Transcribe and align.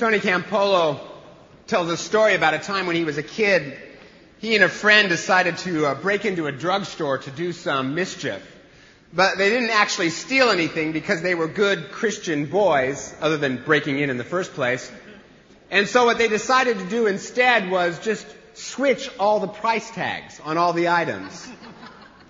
Tony 0.00 0.18
Campolo 0.18 0.98
tells 1.66 1.90
a 1.90 1.96
story 1.98 2.34
about 2.34 2.54
a 2.54 2.58
time 2.58 2.86
when 2.86 2.96
he 2.96 3.04
was 3.04 3.18
a 3.18 3.22
kid. 3.22 3.76
He 4.38 4.54
and 4.54 4.64
a 4.64 4.68
friend 4.70 5.10
decided 5.10 5.58
to 5.58 5.84
uh, 5.84 5.94
break 5.94 6.24
into 6.24 6.46
a 6.46 6.52
drugstore 6.52 7.18
to 7.18 7.30
do 7.30 7.52
some 7.52 7.94
mischief. 7.94 8.40
But 9.12 9.36
they 9.36 9.50
didn't 9.50 9.68
actually 9.68 10.08
steal 10.08 10.48
anything 10.48 10.92
because 10.92 11.20
they 11.20 11.34
were 11.34 11.48
good 11.48 11.90
Christian 11.90 12.46
boys, 12.46 13.14
other 13.20 13.36
than 13.36 13.62
breaking 13.62 13.98
in 13.98 14.08
in 14.08 14.16
the 14.16 14.24
first 14.24 14.54
place. 14.54 14.90
And 15.70 15.86
so 15.86 16.06
what 16.06 16.16
they 16.16 16.28
decided 16.28 16.78
to 16.78 16.88
do 16.88 17.06
instead 17.06 17.70
was 17.70 17.98
just 17.98 18.26
switch 18.54 19.10
all 19.18 19.38
the 19.38 19.48
price 19.48 19.90
tags 19.90 20.40
on 20.42 20.56
all 20.56 20.72
the 20.72 20.88
items. 20.88 21.46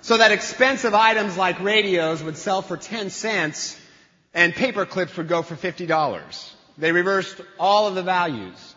So 0.00 0.16
that 0.16 0.32
expensive 0.32 0.92
items 0.92 1.36
like 1.36 1.60
radios 1.60 2.20
would 2.20 2.36
sell 2.36 2.62
for 2.62 2.76
10 2.76 3.10
cents 3.10 3.80
and 4.34 4.52
paper 4.52 4.86
clips 4.86 5.16
would 5.16 5.28
go 5.28 5.42
for 5.42 5.54
$50. 5.54 6.56
They 6.80 6.92
reversed 6.92 7.38
all 7.58 7.86
of 7.86 7.94
the 7.94 8.02
values. 8.02 8.74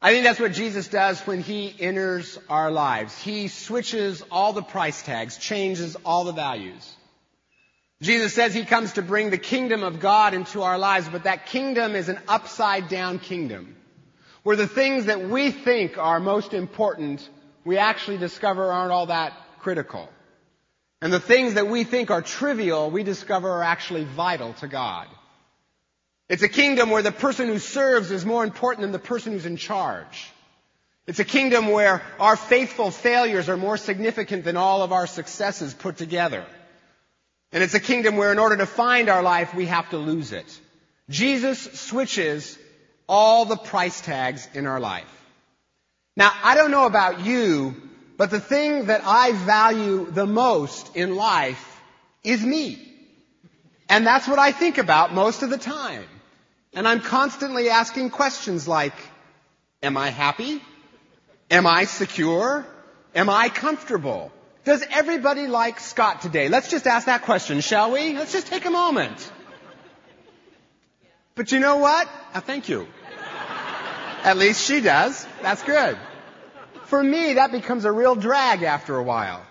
I 0.00 0.12
think 0.12 0.24
that's 0.24 0.40
what 0.40 0.52
Jesus 0.52 0.88
does 0.88 1.20
when 1.20 1.42
He 1.42 1.74
enters 1.78 2.38
our 2.48 2.70
lives. 2.70 3.16
He 3.22 3.48
switches 3.48 4.24
all 4.30 4.54
the 4.54 4.62
price 4.62 5.02
tags, 5.02 5.36
changes 5.36 5.94
all 6.06 6.24
the 6.24 6.32
values. 6.32 6.90
Jesus 8.00 8.32
says 8.32 8.54
He 8.54 8.64
comes 8.64 8.94
to 8.94 9.02
bring 9.02 9.28
the 9.28 9.38
kingdom 9.38 9.82
of 9.82 10.00
God 10.00 10.32
into 10.32 10.62
our 10.62 10.78
lives, 10.78 11.06
but 11.08 11.24
that 11.24 11.46
kingdom 11.46 11.94
is 11.94 12.08
an 12.08 12.18
upside 12.26 12.88
down 12.88 13.18
kingdom. 13.18 13.76
Where 14.42 14.56
the 14.56 14.66
things 14.66 15.04
that 15.04 15.28
we 15.28 15.50
think 15.50 15.98
are 15.98 16.18
most 16.18 16.54
important, 16.54 17.28
we 17.64 17.76
actually 17.76 18.16
discover 18.16 18.72
aren't 18.72 18.90
all 18.90 19.06
that 19.06 19.34
critical. 19.60 20.08
And 21.02 21.12
the 21.12 21.20
things 21.20 21.54
that 21.54 21.68
we 21.68 21.84
think 21.84 22.10
are 22.10 22.22
trivial, 22.22 22.90
we 22.90 23.02
discover 23.02 23.50
are 23.50 23.62
actually 23.62 24.04
vital 24.04 24.54
to 24.54 24.66
God. 24.66 25.08
It's 26.28 26.42
a 26.42 26.48
kingdom 26.48 26.90
where 26.90 27.02
the 27.02 27.12
person 27.12 27.48
who 27.48 27.58
serves 27.58 28.10
is 28.10 28.24
more 28.24 28.44
important 28.44 28.82
than 28.82 28.92
the 28.92 28.98
person 28.98 29.32
who's 29.32 29.46
in 29.46 29.56
charge. 29.56 30.30
It's 31.06 31.18
a 31.18 31.24
kingdom 31.24 31.68
where 31.68 32.02
our 32.20 32.36
faithful 32.36 32.90
failures 32.90 33.48
are 33.48 33.56
more 33.56 33.76
significant 33.76 34.44
than 34.44 34.56
all 34.56 34.82
of 34.82 34.92
our 34.92 35.06
successes 35.06 35.74
put 35.74 35.96
together. 35.96 36.44
And 37.50 37.62
it's 37.62 37.74
a 37.74 37.80
kingdom 37.80 38.16
where 38.16 38.32
in 38.32 38.38
order 38.38 38.56
to 38.58 38.66
find 38.66 39.08
our 39.08 39.22
life, 39.22 39.54
we 39.54 39.66
have 39.66 39.90
to 39.90 39.98
lose 39.98 40.32
it. 40.32 40.60
Jesus 41.10 41.60
switches 41.80 42.56
all 43.08 43.44
the 43.44 43.56
price 43.56 44.00
tags 44.00 44.48
in 44.54 44.66
our 44.66 44.80
life. 44.80 45.04
Now, 46.16 46.32
I 46.42 46.54
don't 46.54 46.70
know 46.70 46.86
about 46.86 47.20
you, 47.20 47.74
but 48.16 48.30
the 48.30 48.40
thing 48.40 48.86
that 48.86 49.02
I 49.04 49.32
value 49.32 50.10
the 50.10 50.26
most 50.26 50.94
in 50.96 51.16
life 51.16 51.80
is 52.22 52.42
me. 52.44 52.91
And 53.92 54.06
that's 54.06 54.26
what 54.26 54.38
I 54.38 54.52
think 54.52 54.78
about 54.78 55.12
most 55.12 55.42
of 55.42 55.50
the 55.50 55.58
time. 55.58 56.04
And 56.72 56.88
I'm 56.88 57.00
constantly 57.00 57.68
asking 57.68 58.08
questions 58.08 58.66
like, 58.66 58.94
am 59.82 59.98
I 59.98 60.08
happy? 60.08 60.62
Am 61.50 61.66
I 61.66 61.84
secure? 61.84 62.66
Am 63.14 63.28
I 63.28 63.50
comfortable? 63.50 64.32
Does 64.64 64.82
everybody 64.90 65.46
like 65.46 65.78
Scott 65.78 66.22
today? 66.22 66.48
Let's 66.48 66.70
just 66.70 66.86
ask 66.86 67.04
that 67.04 67.20
question, 67.24 67.60
shall 67.60 67.92
we? 67.92 68.14
Let's 68.14 68.32
just 68.32 68.46
take 68.46 68.64
a 68.64 68.70
moment. 68.70 69.30
But 71.34 71.52
you 71.52 71.60
know 71.60 71.76
what? 71.76 72.08
Uh, 72.32 72.40
thank 72.40 72.70
you. 72.70 72.88
At 74.24 74.38
least 74.38 74.66
she 74.66 74.80
does. 74.80 75.26
That's 75.42 75.62
good. 75.64 75.98
For 76.84 77.02
me, 77.04 77.34
that 77.34 77.52
becomes 77.52 77.84
a 77.84 77.92
real 77.92 78.14
drag 78.14 78.62
after 78.62 78.96
a 78.96 79.02
while. 79.02 79.44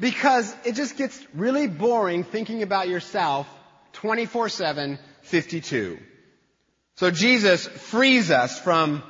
Because 0.00 0.56
it 0.64 0.76
just 0.76 0.96
gets 0.96 1.22
really 1.34 1.66
boring 1.66 2.24
thinking 2.24 2.62
about 2.62 2.88
yourself 2.88 3.46
24-7, 3.94 4.98
52. 5.22 5.98
So 6.96 7.10
Jesus 7.10 7.66
frees 7.66 8.30
us 8.30 8.58
from 8.58 9.02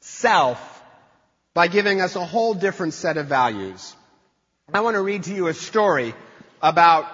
self 0.00 0.82
by 1.54 1.68
giving 1.68 2.00
us 2.00 2.16
a 2.16 2.24
whole 2.24 2.54
different 2.54 2.94
set 2.94 3.16
of 3.16 3.26
values. 3.26 3.94
I 4.72 4.80
want 4.80 4.94
to 4.94 5.02
read 5.02 5.24
to 5.24 5.34
you 5.34 5.48
a 5.48 5.54
story 5.54 6.14
about 6.62 7.06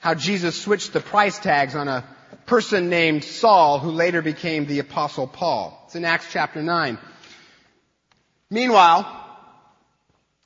how 0.00 0.14
Jesus 0.14 0.60
switched 0.60 0.92
the 0.92 1.00
price 1.00 1.38
tags 1.38 1.74
on 1.74 1.88
a 1.88 2.04
person 2.46 2.88
named 2.88 3.24
Saul 3.24 3.78
who 3.78 3.90
later 3.90 4.22
became 4.22 4.66
the 4.66 4.78
apostle 4.78 5.26
Paul. 5.26 5.82
It's 5.86 5.96
in 5.96 6.04
Acts 6.04 6.28
chapter 6.30 6.62
9. 6.62 6.98
Meanwhile, 8.50 9.14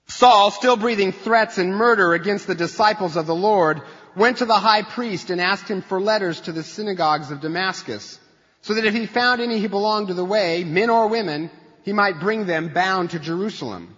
Saul, 0.09 0.51
still 0.51 0.77
breathing 0.77 1.13
threats 1.13 1.59
and 1.59 1.75
murder 1.75 2.13
against 2.13 2.47
the 2.47 2.55
disciples 2.55 3.17
of 3.17 3.27
the 3.27 3.35
Lord, 3.35 3.83
went 4.17 4.39
to 4.39 4.45
the 4.45 4.55
high 4.55 4.83
priest 4.83 5.31
and 5.31 5.41
asked 5.41 5.69
him 5.69 5.83
for 5.83 6.01
letters 6.01 6.41
to 6.43 6.53
the 6.53 6.63
synagogues 6.63 7.31
of 7.31 7.41
Damascus 7.41 8.19
so 8.63 8.75
that 8.75 8.85
if 8.85 8.95
he 8.95 9.07
found 9.07 9.41
any 9.41 9.61
who 9.61 9.69
belonged 9.69 10.09
to 10.09 10.15
the 10.15 10.25
way, 10.25 10.65
men 10.65 10.91
or 10.91 11.09
women, 11.09 11.51
he 11.83 11.93
might 11.93 12.21
bring 12.21 12.47
them 12.47 12.73
bound 12.73 13.11
to 13.11 13.19
Jerusalem. 13.19 13.97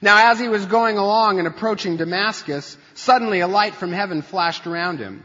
Now 0.00 0.30
as 0.30 0.38
he 0.38 0.48
was 0.48 0.66
going 0.66 0.98
along 0.98 1.38
and 1.38 1.48
approaching 1.48 1.96
Damascus, 1.96 2.76
suddenly 2.94 3.40
a 3.40 3.48
light 3.48 3.74
from 3.74 3.92
heaven 3.92 4.22
flashed 4.22 4.66
around 4.66 4.98
him. 4.98 5.24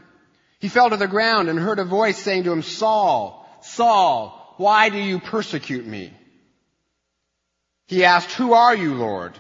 He 0.60 0.70
fell 0.70 0.90
to 0.90 0.98
the 0.98 1.08
ground 1.08 1.50
and 1.50 1.60
heard 1.60 1.80
a 1.80 1.86
voice 1.86 2.18
saying 2.18 2.44
to 2.44 2.52
him, 2.54 2.62
Saul, 2.62 3.46
Saul, 3.62 4.56
why 4.58 4.90
do 4.90 4.98
you 4.98 5.20
persecute 5.20 5.86
me? 5.86 6.14
He 7.88 8.06
asked, 8.06 8.32
who 8.32 8.54
are 8.54 8.76
you, 8.76 8.94
Lord? 8.94 9.38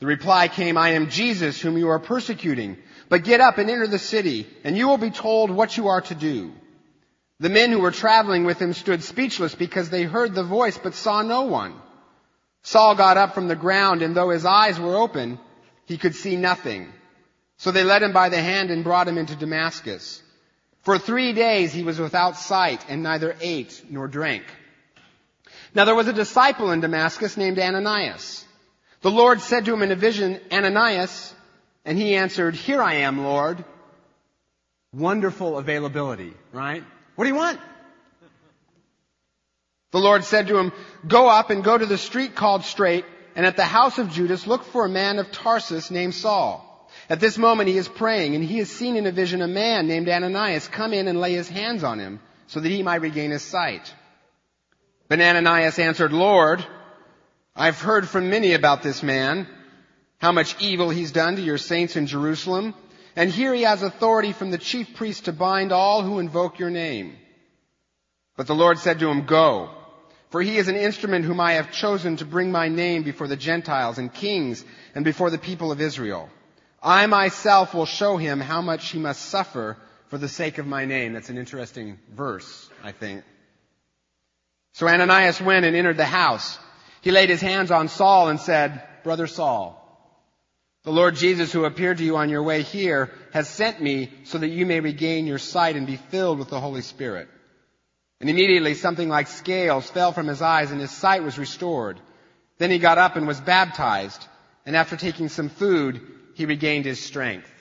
The 0.00 0.06
reply 0.06 0.48
came, 0.48 0.78
I 0.78 0.90
am 0.90 1.10
Jesus 1.10 1.60
whom 1.60 1.76
you 1.76 1.88
are 1.88 1.98
persecuting, 1.98 2.78
but 3.08 3.24
get 3.24 3.40
up 3.40 3.58
and 3.58 3.70
enter 3.70 3.86
the 3.86 3.98
city 3.98 4.46
and 4.64 4.76
you 4.76 4.88
will 4.88 4.98
be 4.98 5.10
told 5.10 5.50
what 5.50 5.76
you 5.76 5.88
are 5.88 6.00
to 6.02 6.14
do. 6.14 6.52
The 7.40 7.48
men 7.48 7.70
who 7.70 7.80
were 7.80 7.92
traveling 7.92 8.44
with 8.44 8.60
him 8.60 8.72
stood 8.72 9.02
speechless 9.02 9.54
because 9.54 9.90
they 9.90 10.02
heard 10.02 10.34
the 10.34 10.42
voice 10.42 10.76
but 10.76 10.94
saw 10.94 11.22
no 11.22 11.42
one. 11.42 11.74
Saul 12.62 12.96
got 12.96 13.16
up 13.16 13.34
from 13.34 13.48
the 13.48 13.56
ground 13.56 14.02
and 14.02 14.14
though 14.14 14.30
his 14.30 14.44
eyes 14.44 14.78
were 14.78 14.96
open, 14.96 15.38
he 15.86 15.98
could 15.98 16.14
see 16.14 16.36
nothing. 16.36 16.92
So 17.56 17.70
they 17.70 17.84
led 17.84 18.02
him 18.02 18.12
by 18.12 18.28
the 18.28 18.40
hand 18.40 18.70
and 18.70 18.84
brought 18.84 19.08
him 19.08 19.18
into 19.18 19.36
Damascus. 19.36 20.22
For 20.82 20.98
three 20.98 21.32
days 21.32 21.72
he 21.72 21.82
was 21.82 21.98
without 21.98 22.36
sight 22.36 22.84
and 22.88 23.02
neither 23.02 23.36
ate 23.40 23.84
nor 23.88 24.08
drank. 24.08 24.44
Now 25.74 25.84
there 25.84 25.94
was 25.94 26.08
a 26.08 26.12
disciple 26.12 26.70
in 26.70 26.80
Damascus 26.80 27.36
named 27.36 27.58
Ananias. 27.58 28.44
The 29.00 29.10
Lord 29.10 29.40
said 29.40 29.64
to 29.64 29.74
him 29.74 29.82
in 29.82 29.92
a 29.92 29.96
vision, 29.96 30.40
Ananias, 30.50 31.34
and 31.88 31.96
he 31.96 32.16
answered, 32.16 32.54
Here 32.54 32.82
I 32.82 32.96
am, 32.96 33.24
Lord. 33.24 33.64
Wonderful 34.92 35.56
availability, 35.56 36.34
right? 36.52 36.84
What 37.14 37.24
do 37.24 37.30
you 37.30 37.34
want? 37.34 37.58
The 39.92 39.98
Lord 39.98 40.22
said 40.24 40.48
to 40.48 40.58
him, 40.58 40.72
Go 41.06 41.30
up 41.30 41.48
and 41.48 41.64
go 41.64 41.78
to 41.78 41.86
the 41.86 41.96
street 41.96 42.34
called 42.34 42.64
Straight, 42.64 43.06
and 43.34 43.46
at 43.46 43.56
the 43.56 43.64
house 43.64 43.96
of 43.96 44.10
Judas 44.10 44.46
look 44.46 44.64
for 44.64 44.84
a 44.84 44.88
man 44.90 45.18
of 45.18 45.32
Tarsus 45.32 45.90
named 45.90 46.14
Saul. 46.14 46.62
At 47.08 47.20
this 47.20 47.38
moment 47.38 47.70
he 47.70 47.78
is 47.78 47.88
praying, 47.88 48.34
and 48.34 48.44
he 48.44 48.58
has 48.58 48.70
seen 48.70 48.96
in 48.96 49.06
a 49.06 49.12
vision 49.12 49.40
a 49.40 49.48
man 49.48 49.88
named 49.88 50.10
Ananias 50.10 50.68
come 50.68 50.92
in 50.92 51.08
and 51.08 51.18
lay 51.18 51.32
his 51.32 51.48
hands 51.48 51.84
on 51.84 51.98
him, 51.98 52.20
so 52.48 52.60
that 52.60 52.68
he 52.68 52.82
might 52.82 53.00
regain 53.00 53.30
his 53.30 53.42
sight. 53.42 53.94
But 55.08 55.22
Ananias 55.22 55.78
answered, 55.78 56.12
Lord, 56.12 56.62
I've 57.56 57.80
heard 57.80 58.06
from 58.06 58.28
many 58.28 58.52
about 58.52 58.82
this 58.82 59.02
man, 59.02 59.48
how 60.18 60.32
much 60.32 60.60
evil 60.60 60.90
he's 60.90 61.12
done 61.12 61.36
to 61.36 61.42
your 61.42 61.58
saints 61.58 61.96
in 61.96 62.06
Jerusalem. 62.06 62.74
And 63.16 63.30
here 63.30 63.54
he 63.54 63.62
has 63.62 63.82
authority 63.82 64.32
from 64.32 64.50
the 64.50 64.58
chief 64.58 64.94
priest 64.94 65.24
to 65.24 65.32
bind 65.32 65.72
all 65.72 66.02
who 66.02 66.18
invoke 66.18 66.58
your 66.58 66.70
name. 66.70 67.16
But 68.36 68.46
the 68.46 68.54
Lord 68.54 68.78
said 68.78 69.00
to 69.00 69.08
him, 69.08 69.26
Go, 69.26 69.70
for 70.30 70.42
he 70.42 70.58
is 70.58 70.68
an 70.68 70.76
instrument 70.76 71.24
whom 71.24 71.40
I 71.40 71.54
have 71.54 71.72
chosen 71.72 72.16
to 72.18 72.24
bring 72.24 72.52
my 72.52 72.68
name 72.68 73.02
before 73.02 73.26
the 73.26 73.36
Gentiles 73.36 73.98
and 73.98 74.12
kings 74.12 74.64
and 74.94 75.04
before 75.04 75.30
the 75.30 75.38
people 75.38 75.72
of 75.72 75.80
Israel. 75.80 76.28
I 76.82 77.06
myself 77.06 77.74
will 77.74 77.86
show 77.86 78.16
him 78.16 78.40
how 78.40 78.62
much 78.62 78.90
he 78.90 78.98
must 78.98 79.22
suffer 79.22 79.76
for 80.08 80.18
the 80.18 80.28
sake 80.28 80.58
of 80.58 80.66
my 80.66 80.84
name. 80.84 81.12
That's 81.12 81.30
an 81.30 81.38
interesting 81.38 81.98
verse, 82.14 82.70
I 82.82 82.92
think. 82.92 83.24
So 84.74 84.86
Ananias 84.86 85.40
went 85.40 85.64
and 85.64 85.74
entered 85.74 85.96
the 85.96 86.04
house. 86.04 86.58
He 87.00 87.10
laid 87.10 87.30
his 87.30 87.40
hands 87.40 87.70
on 87.70 87.88
Saul 87.88 88.28
and 88.28 88.38
said, 88.38 88.82
Brother 89.02 89.26
Saul, 89.26 89.77
the 90.88 90.94
Lord 90.94 91.16
Jesus 91.16 91.52
who 91.52 91.66
appeared 91.66 91.98
to 91.98 92.04
you 92.04 92.16
on 92.16 92.30
your 92.30 92.42
way 92.42 92.62
here 92.62 93.10
has 93.34 93.46
sent 93.46 93.78
me 93.78 94.10
so 94.24 94.38
that 94.38 94.48
you 94.48 94.64
may 94.64 94.80
regain 94.80 95.26
your 95.26 95.36
sight 95.36 95.76
and 95.76 95.86
be 95.86 95.96
filled 95.96 96.38
with 96.38 96.48
the 96.48 96.60
Holy 96.60 96.80
Spirit. 96.80 97.28
And 98.22 98.30
immediately 98.30 98.72
something 98.72 99.06
like 99.06 99.26
scales 99.26 99.90
fell 99.90 100.12
from 100.12 100.28
his 100.28 100.40
eyes 100.40 100.70
and 100.70 100.80
his 100.80 100.90
sight 100.90 101.22
was 101.22 101.38
restored. 101.38 102.00
Then 102.56 102.70
he 102.70 102.78
got 102.78 102.96
up 102.96 103.16
and 103.16 103.26
was 103.26 103.38
baptized. 103.38 104.26
And 104.64 104.74
after 104.74 104.96
taking 104.96 105.28
some 105.28 105.50
food, 105.50 106.00
he 106.36 106.46
regained 106.46 106.86
his 106.86 107.04
strength. 107.04 107.52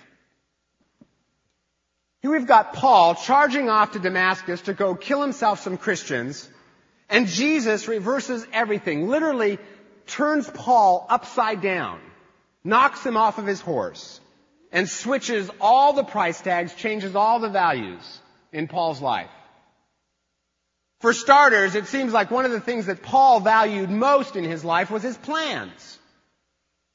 Here 2.21 2.31
we've 2.31 2.47
got 2.47 2.71
Paul 2.71 3.15
charging 3.15 3.68
off 3.68 3.91
to 3.91 4.00
Damascus 4.00 4.62
to 4.62 4.74
go 4.74 4.95
kill 4.95 5.21
himself 5.21 5.59
some 5.59 5.77
Christians. 5.77 6.50
And 7.09 7.27
Jesus 7.27 7.89
reverses 7.89 8.47
everything, 8.53 9.09
literally 9.09 9.59
turns 10.06 10.50
Paul 10.50 11.06
upside 11.09 11.59
down 11.59 12.00
knocks 12.67 13.05
him 13.05 13.15
off 13.15 13.37
of 13.37 13.47
his 13.47 13.61
horse, 13.61 14.19
and 14.73 14.89
switches 14.89 15.49
all 15.61 15.93
the 15.93 16.03
price 16.03 16.41
tags, 16.41 16.75
changes 16.75 17.15
all 17.15 17.39
the 17.39 17.49
values 17.49 18.19
in 18.51 18.67
Paul's 18.67 19.01
life. 19.01 19.29
For 20.99 21.13
starters, 21.13 21.75
it 21.75 21.85
seems 21.85 22.11
like 22.11 22.29
one 22.29 22.43
of 22.43 22.51
the 22.51 22.59
things 22.59 22.87
that 22.87 23.01
Paul 23.01 23.39
valued 23.39 23.89
most 23.89 24.35
in 24.35 24.43
his 24.43 24.65
life 24.65 24.91
was 24.91 25.01
his 25.01 25.15
plans. 25.15 25.99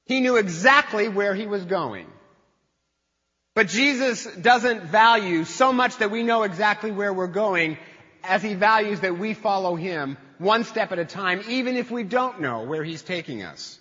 He 0.04 0.20
knew 0.20 0.36
exactly 0.36 1.08
where 1.08 1.34
he 1.34 1.46
was 1.46 1.64
going. 1.64 2.06
But 3.54 3.68
Jesus 3.68 4.24
doesn't 4.24 4.82
value 4.84 5.44
so 5.44 5.72
much 5.72 5.98
that 5.98 6.10
we 6.10 6.22
know 6.22 6.42
exactly 6.42 6.90
where 6.90 7.12
we're 7.14 7.28
going 7.28 7.78
as 8.24 8.42
he 8.42 8.54
values 8.54 9.00
that 9.00 9.18
we 9.18 9.32
follow 9.34 9.76
him 9.76 10.18
one 10.38 10.64
step 10.64 10.92
at 10.92 10.98
a 10.98 11.04
time, 11.04 11.42
even 11.48 11.76
if 11.76 11.90
we 11.90 12.02
don't 12.02 12.40
know 12.40 12.64
where 12.64 12.84
he's 12.84 13.02
taking 13.02 13.42
us. 13.42 13.78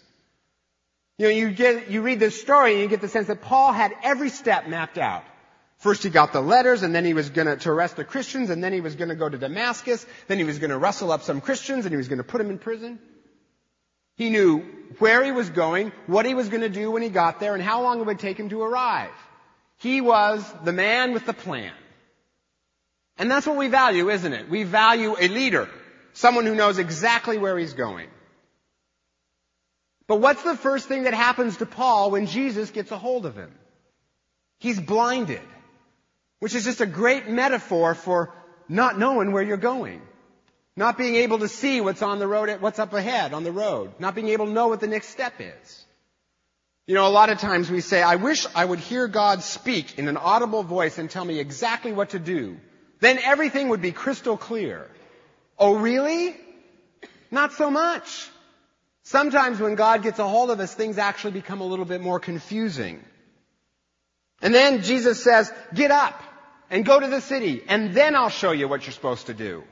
You 1.22 1.28
know, 1.28 1.34
you 1.36 1.52
get, 1.52 1.92
you 1.92 2.02
read 2.02 2.20
this 2.20 2.42
story 2.42 2.74
and 2.74 2.82
you 2.82 2.88
get 2.88 3.00
the 3.00 3.08
sense 3.08 3.28
that 3.28 3.44
Paul 3.44 3.72
had 3.74 3.94
every 4.02 4.30
step 4.30 4.68
mapped 4.68 4.98
out. 4.98 5.24
First 5.78 6.02
he 6.02 6.10
got 6.10 6.34
the 6.34 6.42
letters, 6.42 6.82
and 6.82 6.96
then 6.96 7.06
he 7.06 7.14
was 7.14 7.30
gonna, 7.30 7.58
to 7.58 7.70
arrest 7.70 7.96
the 7.96 8.04
Christians, 8.04 8.50
and 8.50 8.64
then 8.64 8.74
he 8.74 8.82
was 8.82 8.96
gonna 8.96 9.14
go 9.14 9.30
to 9.30 9.38
Damascus, 9.38 10.04
then 10.28 10.40
he 10.40 10.44
was 10.44 10.58
gonna 10.58 10.80
rustle 10.80 11.12
up 11.12 11.22
some 11.22 11.40
Christians, 11.40 11.86
and 11.86 11.94
he 11.94 11.98
was 11.98 12.08
gonna 12.08 12.24
put 12.24 12.40
them 12.40 12.50
in 12.50 12.58
prison. 12.58 12.98
He 14.16 14.32
knew 14.32 14.62
where 14.98 15.24
he 15.24 15.32
was 15.32 15.52
going, 15.52 15.92
what 16.08 16.26
he 16.26 16.34
was 16.34 16.50
gonna 16.50 16.70
do 16.70 16.90
when 16.90 17.04
he 17.04 17.10
got 17.10 17.40
there, 17.40 17.54
and 17.54 17.62
how 17.62 17.84
long 17.84 18.00
it 18.00 18.08
would 18.08 18.18
take 18.18 18.40
him 18.40 18.50
to 18.50 18.64
arrive. 18.64 19.12
He 19.78 20.02
was 20.02 20.44
the 20.64 20.74
man 20.74 21.14
with 21.14 21.28
the 21.28 21.34
plan. 21.34 21.74
And 23.20 23.30
that's 23.30 23.46
what 23.46 23.58
we 23.58 23.68
value, 23.68 24.10
isn't 24.10 24.34
it? 24.34 24.50
We 24.50 24.64
value 24.64 25.16
a 25.20 25.28
leader. 25.28 25.70
Someone 26.14 26.48
who 26.48 26.56
knows 26.56 26.80
exactly 26.80 27.38
where 27.38 27.60
he's 27.60 27.74
going. 27.74 28.10
But 30.12 30.20
what's 30.20 30.44
the 30.44 30.58
first 30.58 30.90
thing 30.90 31.04
that 31.04 31.14
happens 31.14 31.56
to 31.58 31.66
Paul 31.66 32.12
when 32.12 32.26
Jesus 32.26 32.70
gets 32.70 32.92
a 32.92 32.98
hold 32.98 33.26
of 33.26 33.38
him? 33.38 33.50
He's 34.60 34.78
blinded 34.78 35.40
which 36.40 36.56
is 36.56 36.66
just 36.66 36.82
a 36.82 36.86
great 36.86 37.30
metaphor 37.30 37.94
for 37.94 38.34
not 38.68 38.98
knowing 38.98 39.32
where 39.32 39.44
you're 39.44 39.58
going. 39.58 40.02
Not 40.76 40.98
being 40.98 41.16
able 41.16 41.40
to 41.40 41.48
see 41.48 41.80
what's 41.80 42.02
on 42.02 42.18
the 42.20 42.28
road, 42.28 42.60
what's 42.62 42.80
up 42.80 42.94
ahead 42.94 43.34
on 43.34 43.46
the 43.46 43.52
road. 43.54 43.94
Not 44.00 44.16
being 44.16 44.30
able 44.30 44.48
to 44.48 44.52
know 44.52 44.68
what 44.68 44.80
the 44.82 44.88
next 44.88 45.10
step 45.10 45.36
is. 45.40 45.86
You 46.88 46.96
know, 46.96 47.08
a 47.08 47.16
lot 47.20 47.30
of 47.30 47.38
times 47.40 47.70
we 47.70 47.80
say, 47.80 48.02
I 48.02 48.16
wish 48.16 48.48
I 48.56 48.66
would 48.66 48.80
hear 48.80 49.08
God 49.08 49.44
speak 49.44 50.00
in 50.00 50.08
an 50.08 50.18
audible 50.18 50.64
voice 50.64 50.98
and 50.98 51.10
tell 51.10 51.24
me 51.24 51.40
exactly 51.40 51.94
what 51.94 52.10
to 52.10 52.20
do. 52.20 52.58
Then 53.00 53.20
everything 53.20 53.70
would 53.70 53.82
be 53.82 53.94
crystal 53.94 54.36
clear. 54.36 54.90
Oh, 55.60 55.76
really? 55.76 56.36
Not 57.30 57.54
so 57.54 57.70
much. 57.70 58.31
Sometimes 59.04 59.60
when 59.60 59.76
God 59.76 60.04
gets 60.04 60.20
a 60.20 60.28
hold 60.28 60.52
of 60.52 60.60
us, 60.60 60.74
things 60.74 60.98
actually 60.98 61.32
become 61.32 61.62
a 61.62 61.66
little 61.66 61.86
bit 61.86 62.02
more 62.02 62.20
confusing. 62.20 63.04
And 64.42 64.54
then 64.54 64.84
Jesus 64.84 65.24
says, 65.24 65.52
get 65.74 65.92
up 65.92 66.22
and 66.70 66.86
go 66.86 67.00
to 67.00 67.08
the 67.08 67.22
city, 67.22 67.64
and 67.68 67.94
then 67.94 68.16
I'll 68.16 68.30
show 68.30 68.52
you 68.52 68.68
what 68.68 68.86
you're 68.86 68.94
supposed 68.94 69.28
to 69.28 69.34
do. 69.34 69.64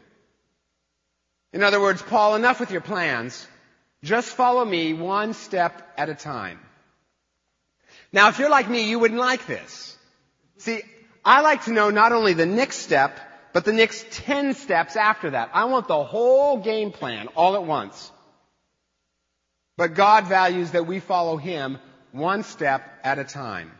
In 1.53 1.63
other 1.63 1.79
words, 1.79 2.01
Paul, 2.01 2.35
enough 2.35 2.59
with 2.59 2.71
your 2.71 2.81
plans. 2.81 3.47
Just 4.03 4.35
follow 4.35 4.63
me 4.63 4.93
one 4.93 5.33
step 5.33 5.93
at 5.97 6.09
a 6.09 6.15
time. 6.15 6.59
Now, 8.11 8.29
if 8.29 8.39
you're 8.39 8.49
like 8.49 8.69
me, 8.69 8.89
you 8.89 8.99
wouldn't 8.99 9.19
like 9.19 9.45
this. 9.45 9.97
See, 10.57 10.81
I 11.23 11.41
like 11.41 11.65
to 11.65 11.71
know 11.71 11.89
not 11.89 12.11
only 12.11 12.33
the 12.33 12.45
next 12.45 12.77
step, 12.77 13.19
but 13.53 13.65
the 13.65 13.73
next 13.73 14.11
10 14.11 14.53
steps 14.53 14.95
after 14.95 15.31
that. 15.31 15.49
I 15.53 15.65
want 15.65 15.87
the 15.87 16.03
whole 16.03 16.57
game 16.57 16.91
plan 16.91 17.27
all 17.35 17.55
at 17.55 17.63
once. 17.63 18.11
But 19.79 19.93
God 19.93 20.27
values 20.27 20.71
that 20.71 20.87
we 20.87 20.99
follow 20.99 21.37
Him 21.37 21.77
one 22.11 22.43
step 22.43 22.83
at 23.01 23.17
a 23.17 23.23
time. 23.23 23.71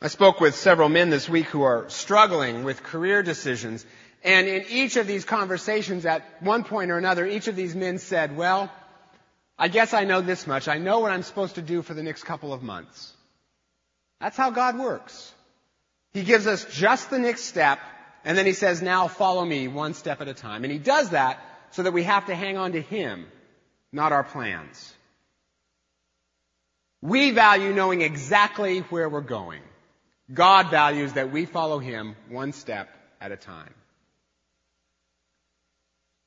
I 0.00 0.08
spoke 0.08 0.40
with 0.40 0.54
several 0.54 0.88
men 0.88 1.10
this 1.10 1.28
week 1.28 1.48
who 1.48 1.64
are 1.64 1.84
struggling 1.90 2.64
with 2.64 2.82
career 2.82 3.22
decisions. 3.22 3.84
And 4.24 4.48
in 4.48 4.64
each 4.70 4.96
of 4.96 5.06
these 5.06 5.26
conversations, 5.26 6.06
at 6.06 6.24
one 6.42 6.64
point 6.64 6.90
or 6.90 6.96
another, 6.96 7.26
each 7.26 7.46
of 7.46 7.56
these 7.56 7.74
men 7.74 7.98
said, 7.98 8.38
well, 8.38 8.72
I 9.58 9.68
guess 9.68 9.92
I 9.92 10.04
know 10.04 10.22
this 10.22 10.46
much. 10.46 10.66
I 10.66 10.78
know 10.78 11.00
what 11.00 11.12
I'm 11.12 11.24
supposed 11.24 11.56
to 11.56 11.62
do 11.62 11.82
for 11.82 11.92
the 11.92 12.02
next 12.02 12.22
couple 12.22 12.54
of 12.54 12.62
months. 12.62 13.12
That's 14.18 14.38
how 14.38 14.48
God 14.48 14.78
works. 14.78 15.30
He 16.14 16.22
gives 16.22 16.46
us 16.46 16.64
just 16.72 17.10
the 17.10 17.18
next 17.18 17.44
step, 17.44 17.80
and 18.24 18.38
then 18.38 18.46
he 18.46 18.54
says, 18.54 18.80
now 18.80 19.08
follow 19.08 19.44
me 19.44 19.68
one 19.68 19.92
step 19.92 20.22
at 20.22 20.28
a 20.28 20.32
time. 20.32 20.64
And 20.64 20.72
he 20.72 20.78
does 20.78 21.10
that 21.10 21.38
so 21.72 21.82
that 21.82 21.92
we 21.92 22.04
have 22.04 22.24
to 22.28 22.34
hang 22.34 22.56
on 22.56 22.72
to 22.72 22.80
him, 22.80 23.26
not 23.94 24.12
our 24.12 24.24
plans. 24.24 24.92
We 27.00 27.30
value 27.30 27.72
knowing 27.72 28.02
exactly 28.02 28.80
where 28.80 29.08
we're 29.08 29.20
going. 29.20 29.62
God 30.32 30.70
values 30.70 31.12
that 31.12 31.30
we 31.30 31.44
follow 31.44 31.78
Him 31.78 32.16
one 32.28 32.52
step 32.52 32.88
at 33.20 33.30
a 33.30 33.36
time. 33.36 33.72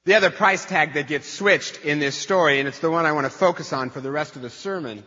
The 0.06 0.14
other 0.14 0.30
price 0.30 0.64
tag 0.64 0.94
that 0.94 1.08
gets 1.08 1.28
switched 1.28 1.84
in 1.84 2.00
this 2.00 2.16
story, 2.16 2.60
and 2.60 2.68
it's 2.68 2.80
the 2.80 2.90
one 2.90 3.06
I 3.06 3.12
want 3.12 3.25
to 3.25 3.30
focus 3.30 3.74
on 3.74 3.90
for 3.90 4.00
the 4.00 4.12
rest 4.12 4.38
of 4.38 4.42
the 4.42 4.50
sermon, 4.50 5.04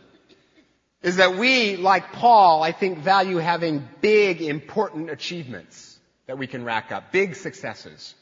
is 1.01 1.15
that 1.15 1.37
we, 1.37 1.77
like 1.77 2.11
Paul, 2.11 2.61
I 2.61 2.73
think 2.73 2.99
value 2.99 3.37
having 3.37 3.87
big, 4.01 4.43
important 4.43 5.09
achievements 5.09 5.97
that 6.27 6.37
we 6.37 6.45
can 6.45 6.63
rack 6.63 6.91
up, 6.91 7.11
big 7.11 7.35
successes. 7.35 8.13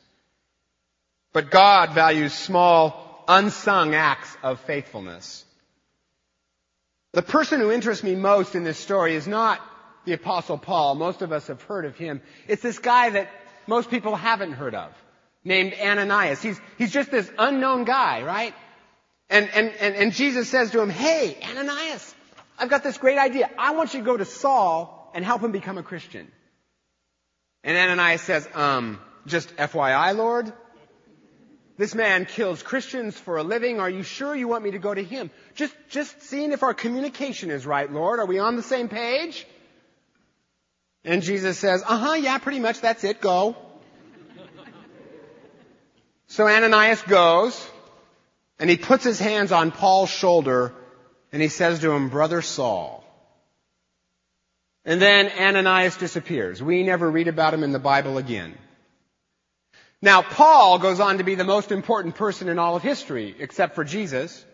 But 1.33 1.51
God 1.51 1.93
values 1.93 2.33
small, 2.33 3.08
unsung 3.29 3.93
acts 3.93 4.35
of 4.43 4.59
faithfulness. 4.61 5.45
The 7.13 7.21
person 7.21 7.61
who 7.61 7.71
interests 7.71 8.03
me 8.03 8.15
most 8.15 8.55
in 8.55 8.63
this 8.63 8.77
story 8.77 9.15
is 9.15 9.27
not 9.27 9.61
the 10.05 10.13
apostle 10.13 10.57
Paul. 10.57 10.95
Most 10.95 11.21
of 11.21 11.31
us 11.31 11.47
have 11.47 11.61
heard 11.61 11.85
of 11.85 11.95
him. 11.95 12.21
It's 12.47 12.61
this 12.61 12.79
guy 12.79 13.11
that 13.11 13.29
most 13.67 13.89
people 13.89 14.15
haven't 14.15 14.53
heard 14.53 14.75
of, 14.75 14.91
named 15.43 15.75
Ananias. 15.79 16.41
He's, 16.41 16.59
he's 16.77 16.91
just 16.91 17.11
this 17.11 17.31
unknown 17.37 17.85
guy, 17.85 18.23
right? 18.23 18.53
And, 19.29 19.47
and, 19.53 19.69
and, 19.79 19.95
and 19.95 20.11
Jesus 20.11 20.49
says 20.49 20.71
to 20.71 20.81
him, 20.81 20.89
hey, 20.89 21.37
Ananias, 21.43 22.15
I've 22.57 22.69
got 22.69 22.83
this 22.83 22.97
great 22.97 23.19
idea. 23.19 23.49
I 23.57 23.75
want 23.75 23.93
you 23.93 23.99
to 23.99 24.05
go 24.05 24.17
to 24.17 24.25
Saul 24.25 25.11
and 25.13 25.23
help 25.23 25.43
him 25.43 25.51
become 25.51 25.77
a 25.77 25.83
Christian. 25.83 26.31
And 27.63 27.77
Ananias 27.77 28.21
says, 28.21 28.47
um, 28.55 28.99
just 29.27 29.55
FYI, 29.55 30.15
Lord, 30.15 30.51
this 31.79 31.95
man 31.95 32.25
kills 32.25 32.61
Christians 32.61 33.17
for 33.17 33.37
a 33.37 33.43
living. 33.43 33.79
Are 33.79 33.89
you 33.89 34.03
sure 34.03 34.35
you 34.35 34.49
want 34.49 34.65
me 34.65 34.71
to 34.71 34.79
go 34.79 34.93
to 34.93 35.01
him? 35.01 35.31
Just, 35.55 35.73
just 35.89 36.21
seeing 36.21 36.51
if 36.51 36.61
our 36.61 36.73
communication 36.73 37.49
is 37.51 37.65
right, 37.65 37.89
Lord. 37.89 38.19
Are 38.19 38.25
we 38.25 38.37
on 38.37 38.57
the 38.57 38.61
same 38.61 38.89
page? 38.89 39.47
And 41.05 41.23
Jesus 41.23 41.57
says, 41.57 41.81
uh 41.87 41.97
huh, 41.97 42.13
yeah, 42.15 42.37
pretty 42.37 42.59
much 42.59 42.81
that's 42.81 43.05
it, 43.05 43.21
go. 43.21 43.55
so 46.27 46.49
Ananias 46.49 47.01
goes, 47.03 47.65
and 48.59 48.69
he 48.69 48.75
puts 48.75 49.05
his 49.05 49.17
hands 49.17 49.53
on 49.53 49.71
Paul's 49.71 50.09
shoulder, 50.09 50.73
and 51.31 51.41
he 51.41 51.47
says 51.47 51.79
to 51.79 51.91
him, 51.91 52.09
Brother 52.09 52.41
Saul. 52.41 53.05
And 54.83 55.01
then 55.01 55.29
Ananias 55.29 55.95
disappears. 55.95 56.61
We 56.61 56.83
never 56.83 57.09
read 57.09 57.29
about 57.29 57.53
him 57.53 57.63
in 57.63 57.71
the 57.71 57.79
Bible 57.79 58.17
again. 58.17 58.57
Now, 60.01 60.21
Paul 60.21 60.79
goes 60.79 60.99
on 60.99 61.17
to 61.17 61.23
be 61.23 61.35
the 61.35 61.43
most 61.43 61.71
important 61.71 62.15
person 62.15 62.47
in 62.47 62.57
all 62.57 62.75
of 62.75 62.83
history, 62.83 63.35
except 63.37 63.75
for 63.75 63.83
Jesus. 63.83 64.45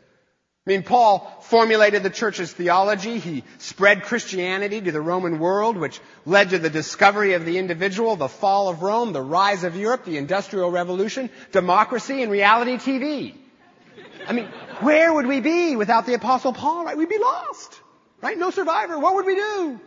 I 0.65 0.71
mean, 0.71 0.81
Paul 0.81 1.31
formulated 1.41 2.01
the 2.01 2.09
church's 2.09 2.51
theology. 2.51 3.19
He 3.19 3.43
spread 3.59 4.01
Christianity 4.01 4.81
to 4.81 4.91
the 4.91 5.01
Roman 5.01 5.37
world, 5.37 5.77
which 5.77 6.01
led 6.25 6.49
to 6.49 6.57
the 6.57 6.71
discovery 6.71 7.33
of 7.33 7.45
the 7.45 7.59
individual, 7.59 8.15
the 8.15 8.27
fall 8.27 8.69
of 8.69 8.81
Rome, 8.81 9.13
the 9.13 9.21
rise 9.21 9.63
of 9.63 9.75
Europe, 9.75 10.05
the 10.05 10.17
Industrial 10.17 10.71
Revolution, 10.71 11.29
democracy, 11.51 12.23
and 12.23 12.31
reality 12.31 12.77
TV. 12.77 13.35
I 14.27 14.33
mean, 14.33 14.45
where 14.79 15.13
would 15.13 15.27
we 15.27 15.39
be 15.39 15.75
without 15.75 16.07
the 16.07 16.15
Apostle 16.15 16.53
Paul, 16.53 16.85
right? 16.85 16.97
We'd 16.97 17.09
be 17.09 17.19
lost, 17.19 17.79
right? 18.21 18.35
No 18.35 18.49
survivor. 18.49 18.97
What 18.97 19.13
would 19.13 19.27
we 19.27 19.35
do? 19.35 19.79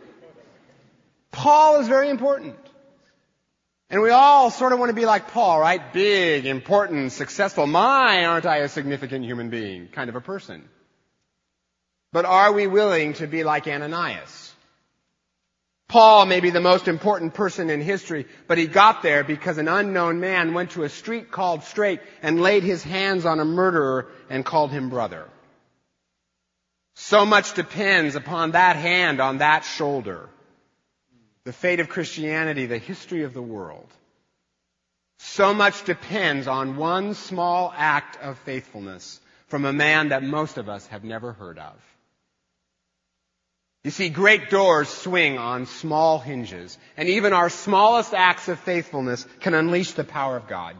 Paul 1.31 1.81
is 1.81 1.89
very 1.89 2.09
important. 2.09 2.55
And 3.89 4.01
we 4.01 4.11
all 4.11 4.51
sort 4.51 4.71
of 4.71 4.79
want 4.79 4.89
to 4.89 4.95
be 4.95 5.05
like 5.05 5.29
Paul, 5.29 5.59
right? 5.59 5.93
Big, 5.93 6.45
important, 6.45 7.11
successful. 7.11 7.65
My, 7.65 8.25
aren't 8.25 8.45
I 8.45 8.57
a 8.57 8.69
significant 8.69 9.25
human 9.25 9.49
being? 9.49 9.87
Kind 9.87 10.09
of 10.09 10.15
a 10.15 10.21
person. 10.21 10.69
But 12.11 12.25
are 12.25 12.53
we 12.53 12.67
willing 12.67 13.13
to 13.13 13.27
be 13.27 13.43
like 13.43 13.67
Ananias? 13.67 14.53
Paul 15.87 16.27
may 16.27 16.39
be 16.39 16.51
the 16.51 16.61
most 16.61 16.87
important 16.87 17.33
person 17.33 17.71
in 17.71 17.81
history, 17.81 18.27
but 18.47 18.59
he 18.59 18.67
got 18.67 19.01
there 19.01 19.23
because 19.23 19.57
an 19.57 19.67
unknown 19.67 20.19
man 20.19 20.53
went 20.53 20.71
to 20.71 20.83
a 20.83 20.89
street 20.89 21.31
called 21.31 21.63
Straight 21.63 21.99
and 22.21 22.39
laid 22.39 22.61
his 22.61 22.83
hands 22.83 23.25
on 23.25 23.39
a 23.39 23.45
murderer 23.45 24.07
and 24.29 24.45
called 24.45 24.69
him 24.69 24.89
brother. 24.89 25.25
So 26.93 27.25
much 27.25 27.55
depends 27.55 28.15
upon 28.15 28.51
that 28.51 28.75
hand 28.75 29.19
on 29.19 29.39
that 29.39 29.63
shoulder 29.63 30.29
the 31.49 31.53
fate 31.53 31.79
of 31.79 31.89
Christianity, 31.89 32.67
the 32.67 32.77
history 32.77 33.23
of 33.23 33.33
the 33.33 33.41
world. 33.41 33.87
So 35.17 35.51
much 35.51 35.83
depends 35.83 36.45
on 36.45 36.77
one 36.77 37.15
small 37.15 37.73
act 37.75 38.21
of 38.21 38.37
faithfulness 38.37 39.19
from 39.47 39.65
a 39.65 39.73
man 39.73 40.09
that 40.09 40.21
most 40.21 40.59
of 40.59 40.69
us 40.69 40.85
have 40.89 41.03
never 41.03 41.33
heard 41.33 41.57
of. 41.57 41.73
You 43.83 43.89
see, 43.89 44.09
great 44.09 44.51
doors 44.51 44.89
swing 44.89 45.39
on 45.39 45.65
small 45.65 46.19
hinges, 46.19 46.77
and 46.95 47.09
even 47.09 47.33
our 47.33 47.49
smallest 47.49 48.13
acts 48.13 48.47
of 48.47 48.59
faithfulness 48.59 49.25
can 49.39 49.55
unleash 49.55 49.93
the 49.93 50.03
power 50.03 50.37
of 50.37 50.47
God. 50.47 50.75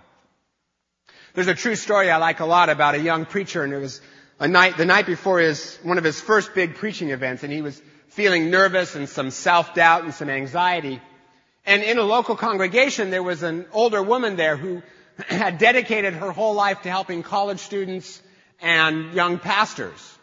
There's 1.33 1.47
a 1.47 1.55
true 1.55 1.75
story 1.75 2.11
I 2.11 2.17
like 2.17 2.41
a 2.41 2.45
lot 2.45 2.69
about 2.69 2.93
a 2.93 2.99
young 2.99 3.25
preacher, 3.25 3.63
and 3.63 3.73
it 3.73 3.79
was 3.79 4.01
a 4.39 4.47
night, 4.47 4.77
the 4.77 4.85
night 4.85 5.07
before 5.07 5.39
his, 5.39 5.79
one 5.81 5.97
of 5.97 6.03
his 6.03 6.21
first 6.21 6.53
big 6.53 6.75
preaching 6.75 7.09
events, 7.09 7.41
and 7.41 7.51
he 7.51 7.63
was 7.63 7.81
feeling 8.09 8.49
nervous 8.49 8.95
and 8.95 9.07
some 9.07 9.31
self-doubt 9.31 10.03
and 10.03 10.13
some 10.13 10.29
anxiety. 10.29 11.01
And 11.65 11.83
in 11.83 11.97
a 11.97 12.03
local 12.03 12.35
congregation, 12.35 13.09
there 13.09 13.23
was 13.23 13.43
an 13.43 13.65
older 13.71 14.01
woman 14.01 14.35
there 14.35 14.57
who 14.57 14.81
had 15.27 15.57
dedicated 15.57 16.13
her 16.13 16.31
whole 16.31 16.53
life 16.53 16.81
to 16.83 16.89
helping 16.89 17.23
college 17.23 17.59
students 17.59 18.21
and 18.61 19.13
young 19.13 19.39
pastors. 19.39 20.17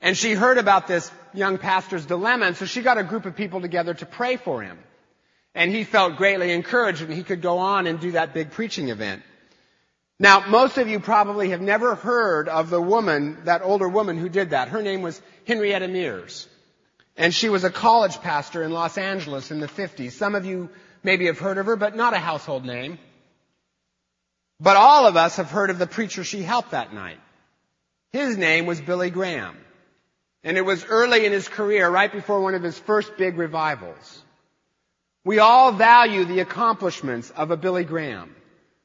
And 0.00 0.16
she 0.16 0.34
heard 0.34 0.58
about 0.58 0.86
this 0.86 1.10
young 1.34 1.58
pastor's 1.58 2.06
dilemma, 2.06 2.46
and 2.46 2.56
so 2.56 2.64
she 2.64 2.82
got 2.82 2.98
a 2.98 3.02
group 3.02 3.26
of 3.26 3.34
people 3.34 3.60
together 3.60 3.94
to 3.94 4.06
pray 4.06 4.36
for 4.36 4.62
him. 4.62 4.78
And 5.54 5.70
he 5.70 5.84
felt 5.84 6.16
greatly 6.16 6.52
encouraged 6.52 7.00
and 7.00 7.12
he 7.12 7.22
could 7.22 7.40
go 7.40 7.58
on 7.58 7.86
and 7.86 7.98
do 7.98 8.12
that 8.12 8.34
big 8.34 8.50
preaching 8.50 8.90
event. 8.90 9.22
Now, 10.18 10.46
most 10.46 10.78
of 10.78 10.88
you 10.88 11.00
probably 11.00 11.50
have 11.50 11.60
never 11.60 11.94
heard 11.94 12.48
of 12.48 12.70
the 12.70 12.80
woman, 12.80 13.38
that 13.44 13.62
older 13.62 13.88
woman 13.88 14.18
who 14.18 14.28
did 14.28 14.50
that. 14.50 14.68
Her 14.68 14.82
name 14.82 15.02
was 15.02 15.20
Henrietta 15.46 15.88
Mears. 15.88 16.46
And 17.16 17.34
she 17.34 17.48
was 17.48 17.64
a 17.64 17.70
college 17.70 18.20
pastor 18.20 18.62
in 18.62 18.72
Los 18.72 18.98
Angeles 18.98 19.50
in 19.50 19.60
the 19.60 19.68
50s. 19.68 20.12
Some 20.12 20.34
of 20.34 20.44
you 20.44 20.68
maybe 21.02 21.26
have 21.26 21.38
heard 21.38 21.58
of 21.58 21.66
her, 21.66 21.76
but 21.76 21.96
not 21.96 22.12
a 22.12 22.18
household 22.18 22.64
name. 22.64 22.98
But 24.60 24.76
all 24.76 25.06
of 25.06 25.16
us 25.16 25.36
have 25.36 25.50
heard 25.50 25.70
of 25.70 25.78
the 25.78 25.86
preacher 25.86 26.24
she 26.24 26.42
helped 26.42 26.72
that 26.72 26.92
night. 26.92 27.20
His 28.12 28.36
name 28.36 28.66
was 28.66 28.80
Billy 28.80 29.10
Graham. 29.10 29.56
And 30.44 30.56
it 30.56 30.64
was 30.64 30.84
early 30.84 31.26
in 31.26 31.32
his 31.32 31.48
career, 31.48 31.88
right 31.88 32.12
before 32.12 32.40
one 32.40 32.54
of 32.54 32.62
his 32.62 32.78
first 32.78 33.16
big 33.16 33.36
revivals. 33.36 34.22
We 35.24 35.40
all 35.40 35.72
value 35.72 36.24
the 36.24 36.40
accomplishments 36.40 37.30
of 37.30 37.50
a 37.50 37.56
Billy 37.56 37.84
Graham. 37.84 38.34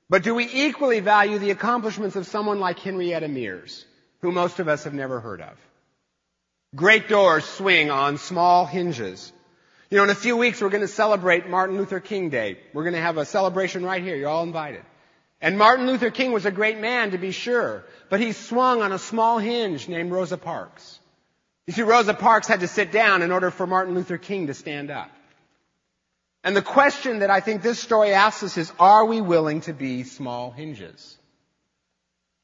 But 0.09 0.23
do 0.23 0.33
we 0.33 0.49
equally 0.51 0.99
value 0.99 1.37
the 1.37 1.51
accomplishments 1.51 2.15
of 2.15 2.25
someone 2.27 2.59
like 2.59 2.79
Henrietta 2.79 3.27
Mears, 3.27 3.85
who 4.21 4.31
most 4.31 4.59
of 4.59 4.67
us 4.67 4.85
have 4.85 4.93
never 4.93 5.19
heard 5.19 5.41
of? 5.41 5.57
Great 6.73 7.09
doors 7.09 7.43
swing 7.43 7.91
on 7.91 8.17
small 8.17 8.65
hinges. 8.65 9.33
You 9.89 9.97
know, 9.97 10.05
in 10.05 10.09
a 10.09 10.15
few 10.15 10.37
weeks 10.37 10.61
we're 10.61 10.69
going 10.69 10.81
to 10.81 10.87
celebrate 10.87 11.49
Martin 11.49 11.77
Luther 11.77 11.99
King 11.99 12.29
Day. 12.29 12.59
We're 12.73 12.83
going 12.83 12.95
to 12.95 13.01
have 13.01 13.17
a 13.17 13.25
celebration 13.25 13.83
right 13.83 14.01
here. 14.01 14.15
You're 14.15 14.29
all 14.29 14.43
invited. 14.43 14.83
And 15.41 15.57
Martin 15.57 15.85
Luther 15.85 16.11
King 16.11 16.31
was 16.31 16.45
a 16.45 16.51
great 16.51 16.79
man, 16.79 17.11
to 17.11 17.17
be 17.17 17.31
sure, 17.31 17.83
but 18.09 18.21
he 18.21 18.31
swung 18.31 18.81
on 18.81 18.93
a 18.93 18.99
small 18.99 19.37
hinge 19.37 19.89
named 19.89 20.11
Rosa 20.11 20.37
Parks. 20.37 20.99
You 21.67 21.73
see, 21.73 21.81
Rosa 21.81 22.13
Parks 22.13 22.47
had 22.47 22.61
to 22.61 22.67
sit 22.67 22.93
down 22.93 23.21
in 23.21 23.33
order 23.33 23.51
for 23.51 23.67
Martin 23.67 23.93
Luther 23.93 24.17
King 24.17 24.47
to 24.47 24.53
stand 24.53 24.91
up. 24.91 25.11
And 26.41 26.55
the 26.55 26.61
question 26.61 27.19
that 27.19 27.29
I 27.29 27.41
think 27.41 27.63
this 27.63 27.79
story 27.79 28.13
asks 28.13 28.43
us 28.43 28.57
is, 28.57 28.71
are 28.79 29.05
we 29.05 29.19
willing 29.19 29.59
to 29.61 29.73
be 29.73 30.03
small 30.03 30.51
hinges? 30.51 31.17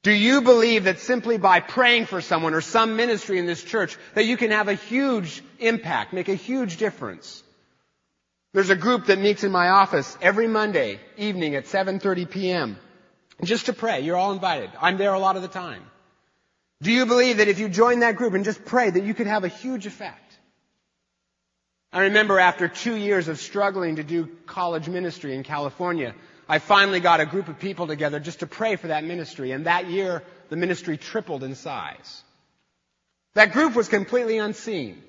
Do 0.03 0.11
you 0.11 0.41
believe 0.41 0.85
that 0.85 0.99
simply 0.99 1.37
by 1.37 1.59
praying 1.59 2.05
for 2.05 2.21
someone 2.21 2.53
or 2.53 2.61
some 2.61 2.95
ministry 2.95 3.39
in 3.39 3.45
this 3.45 3.63
church 3.63 3.97
that 4.13 4.25
you 4.25 4.37
can 4.37 4.51
have 4.51 4.67
a 4.67 4.73
huge 4.73 5.43
impact, 5.59 6.13
make 6.13 6.29
a 6.29 6.35
huge 6.35 6.77
difference? 6.77 7.43
There's 8.53 8.69
a 8.69 8.75
group 8.75 9.07
that 9.07 9.19
meets 9.19 9.43
in 9.43 9.51
my 9.51 9.69
office 9.69 10.17
every 10.21 10.47
Monday 10.47 10.99
evening 11.17 11.55
at 11.55 11.65
7:30 11.65 12.29
p.m. 12.29 12.77
just 13.43 13.65
to 13.65 13.73
pray. 13.73 14.01
You're 14.01 14.15
all 14.15 14.31
invited. 14.31 14.71
I'm 14.79 14.97
there 14.97 15.13
a 15.13 15.19
lot 15.19 15.35
of 15.35 15.41
the 15.41 15.47
time. 15.47 15.83
Do 16.81 16.91
you 16.91 17.05
believe 17.05 17.37
that 17.37 17.47
if 17.47 17.59
you 17.59 17.69
join 17.69 17.99
that 17.99 18.15
group 18.15 18.33
and 18.33 18.45
just 18.45 18.63
pray 18.63 18.89
that 18.89 19.03
you 19.03 19.13
could 19.13 19.27
have 19.27 19.43
a 19.43 19.47
huge 19.47 19.87
effect? 19.87 20.37
I 21.91 22.01
remember 22.01 22.39
after 22.39 22.67
two 22.67 22.95
years 22.95 23.27
of 23.27 23.39
struggling 23.39 23.95
to 23.95 24.03
do 24.03 24.29
college 24.45 24.87
ministry 24.87 25.33
in 25.33 25.43
California, 25.43 26.13
I 26.49 26.59
finally 26.59 26.99
got 26.99 27.19
a 27.19 27.25
group 27.25 27.47
of 27.47 27.59
people 27.59 27.87
together 27.87 28.19
just 28.19 28.39
to 28.39 28.47
pray 28.47 28.75
for 28.75 28.87
that 28.87 29.03
ministry, 29.03 29.51
and 29.51 29.65
that 29.65 29.89
year 29.89 30.23
the 30.49 30.55
ministry 30.55 30.97
tripled 30.97 31.43
in 31.43 31.55
size. 31.55 32.23
That 33.33 33.51
group 33.51 33.75
was 33.75 33.87
completely 33.87 34.37
unseen, 34.37 35.03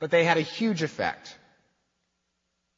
but 0.00 0.10
they 0.10 0.24
had 0.24 0.36
a 0.36 0.42
huge 0.42 0.82
effect. 0.82 1.38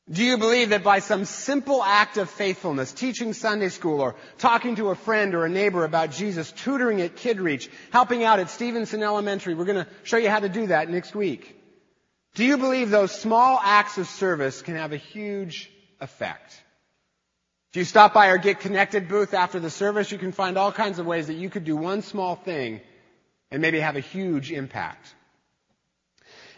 Do 0.08 0.22
you 0.22 0.38
believe 0.38 0.68
that 0.68 0.84
by 0.84 1.00
some 1.00 1.24
simple 1.24 1.82
act 1.82 2.16
of 2.16 2.30
faithfulness, 2.30 2.92
teaching 2.92 3.32
Sunday 3.32 3.70
school 3.70 4.00
or 4.00 4.14
talking 4.38 4.76
to 4.76 4.90
a 4.90 4.94
friend 4.94 5.34
or 5.34 5.44
a 5.44 5.48
neighbor 5.48 5.84
about 5.84 6.12
Jesus, 6.12 6.52
tutoring 6.52 7.00
at 7.00 7.16
KidReach, 7.16 7.68
helping 7.90 8.22
out 8.22 8.38
at 8.38 8.48
Stevenson 8.48 9.02
Elementary, 9.02 9.54
we're 9.54 9.64
going 9.64 9.84
to 9.84 9.90
show 10.04 10.16
you 10.16 10.30
how 10.30 10.38
to 10.38 10.48
do 10.48 10.68
that 10.68 10.88
next 10.88 11.16
week. 11.16 11.60
Do 12.36 12.44
you 12.44 12.56
believe 12.56 12.90
those 12.90 13.10
small 13.10 13.58
acts 13.60 13.98
of 13.98 14.06
service 14.06 14.62
can 14.62 14.76
have 14.76 14.92
a 14.92 14.96
huge 14.96 15.72
effect? 16.00 16.62
If 17.76 17.80
you 17.80 17.84
stop 17.84 18.14
by 18.14 18.30
our 18.30 18.38
Get 18.38 18.60
Connected 18.60 19.06
booth 19.06 19.34
after 19.34 19.60
the 19.60 19.68
service, 19.68 20.10
you 20.10 20.16
can 20.16 20.32
find 20.32 20.56
all 20.56 20.72
kinds 20.72 20.98
of 20.98 21.04
ways 21.04 21.26
that 21.26 21.34
you 21.34 21.50
could 21.50 21.64
do 21.64 21.76
one 21.76 22.00
small 22.00 22.34
thing 22.34 22.80
and 23.50 23.60
maybe 23.60 23.80
have 23.80 23.96
a 23.96 24.00
huge 24.00 24.50
impact. 24.50 25.14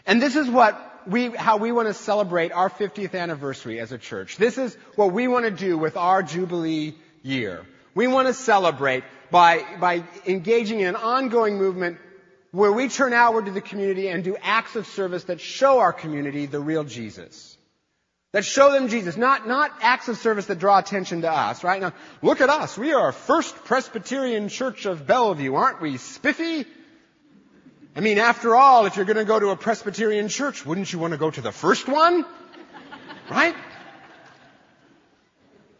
And 0.05 0.21
this 0.21 0.37
is 0.37 0.49
what 0.49 0.79
we, 1.05 1.27
how 1.31 1.57
we 1.57 1.73
want 1.73 1.89
to 1.89 1.93
celebrate 1.93 2.53
our 2.53 2.69
50th 2.69 3.19
anniversary 3.19 3.81
as 3.81 3.91
a 3.91 3.97
church. 3.97 4.37
This 4.37 4.57
is 4.57 4.73
what 4.95 5.11
we 5.11 5.27
want 5.27 5.43
to 5.43 5.51
do 5.51 5.77
with 5.77 5.97
our 5.97 6.23
Jubilee 6.23 6.95
year. 7.21 7.65
We 7.93 8.07
want 8.07 8.29
to 8.29 8.33
celebrate 8.33 9.03
by, 9.29 9.65
by 9.77 10.05
engaging 10.25 10.79
in 10.79 10.87
an 10.87 10.95
ongoing 10.95 11.57
movement 11.57 11.97
where 12.51 12.71
we 12.71 12.87
turn 12.87 13.11
outward 13.11 13.47
to 13.47 13.51
the 13.51 13.59
community 13.59 14.07
and 14.07 14.23
do 14.23 14.37
acts 14.41 14.77
of 14.77 14.87
service 14.87 15.25
that 15.25 15.41
show 15.41 15.79
our 15.79 15.91
community 15.91 16.45
the 16.45 16.61
real 16.61 16.85
Jesus. 16.85 17.57
That 18.31 18.45
show 18.45 18.71
them 18.71 18.89
Jesus, 18.89 19.17
not, 19.17 19.47
not 19.47 19.71
acts 19.81 20.07
of 20.07 20.17
service 20.17 20.45
that 20.47 20.59
draw 20.59 20.77
attention 20.77 21.21
to 21.21 21.31
us, 21.31 21.63
right? 21.63 21.81
Now, 21.81 21.93
look 22.21 22.41
at 22.41 22.49
us. 22.49 22.77
We 22.77 22.93
are 22.93 23.11
First 23.11 23.55
Presbyterian 23.65 24.49
Church 24.49 24.85
of 24.85 25.07
Bellevue, 25.07 25.55
aren't 25.55 25.81
we 25.81 25.97
spiffy? 25.97 26.65
I 27.95 28.01
mean, 28.01 28.19
after 28.19 28.55
all, 28.55 28.85
if 28.85 28.95
you're 28.95 29.05
going 29.05 29.17
to 29.17 29.25
go 29.25 29.39
to 29.39 29.49
a 29.49 29.55
Presbyterian 29.55 30.27
church, 30.27 30.63
wouldn't 30.65 30.93
you 30.93 30.99
want 30.99 31.13
to 31.13 31.17
go 31.17 31.31
to 31.31 31.41
the 31.41 31.51
first 31.51 31.87
one? 31.87 32.23
Right? 33.31 33.55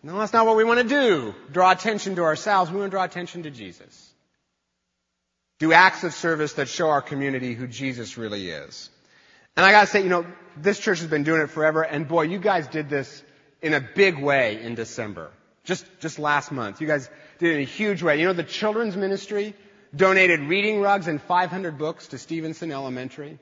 No, 0.02 0.18
that's 0.18 0.34
not 0.34 0.46
what 0.48 0.56
we 0.56 0.64
want 0.64 0.80
to 0.80 0.88
do. 0.88 1.36
Draw 1.52 1.72
attention 1.72 2.16
to 2.16 2.24
ourselves. 2.24 2.72
We 2.72 2.80
want 2.80 2.92
to 2.92 2.96
draw 2.96 3.04
attention 3.04 3.44
to 3.44 3.52
Jesus 3.52 4.10
do 5.60 5.74
acts 5.74 6.04
of 6.06 6.14
service 6.14 6.54
that 6.54 6.70
show 6.70 6.90
our 6.90 7.02
community 7.02 7.54
who 7.54 7.68
Jesus 7.68 8.18
really 8.18 8.50
is. 8.50 8.90
And 9.56 9.66
I 9.66 9.72
gotta 9.72 9.88
say, 9.88 10.04
you 10.04 10.10
know, 10.10 10.26
this 10.58 10.80
church 10.80 11.00
has 11.00 11.08
been 11.08 11.24
doing 11.24 11.42
it 11.42 11.50
forever, 11.50 11.84
and 11.84 12.08
boy, 12.08 12.24
you 12.24 12.40
guys 12.40 12.68
did 12.68 12.90
this 12.90 13.24
in 13.62 13.74
a 13.74 13.82
big 13.82 14.20
way 14.20 14.62
in 14.62 14.76
December. 14.76 15.32
Just, 15.64 15.86
just 16.00 16.20
last 16.20 16.52
month. 16.52 16.82
You 16.82 16.88
guys 16.88 17.10
did 17.38 17.52
it 17.52 17.56
in 17.56 17.62
a 17.62 17.66
huge 17.66 18.02
way. 18.02 18.20
You 18.20 18.26
know, 18.26 18.34
the 18.34 18.44
children's 18.44 18.96
ministry 18.96 19.54
donated 19.96 20.40
reading 20.42 20.82
rugs 20.82 21.08
and 21.08 21.22
500 21.22 21.78
books 21.78 22.08
to 22.08 22.18
Stevenson 22.18 22.72
Elementary. 22.72 23.40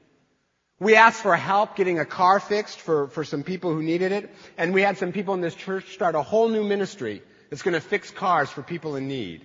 We 0.79 0.95
asked 0.95 1.21
for 1.21 1.35
help 1.35 1.75
getting 1.75 1.99
a 1.99 2.05
car 2.05 2.39
fixed 2.39 2.79
for, 2.79 3.07
for 3.07 3.23
some 3.23 3.43
people 3.43 3.73
who 3.73 3.81
needed 3.81 4.11
it, 4.11 4.29
and 4.57 4.73
we 4.73 4.81
had 4.81 4.97
some 4.97 5.11
people 5.11 5.33
in 5.33 5.41
this 5.41 5.55
church 5.55 5.93
start 5.93 6.15
a 6.15 6.21
whole 6.21 6.49
new 6.49 6.63
ministry 6.63 7.23
that's 7.49 7.63
gonna 7.63 7.81
fix 7.81 8.11
cars 8.11 8.49
for 8.49 8.61
people 8.61 8.95
in 8.95 9.07
need. 9.07 9.41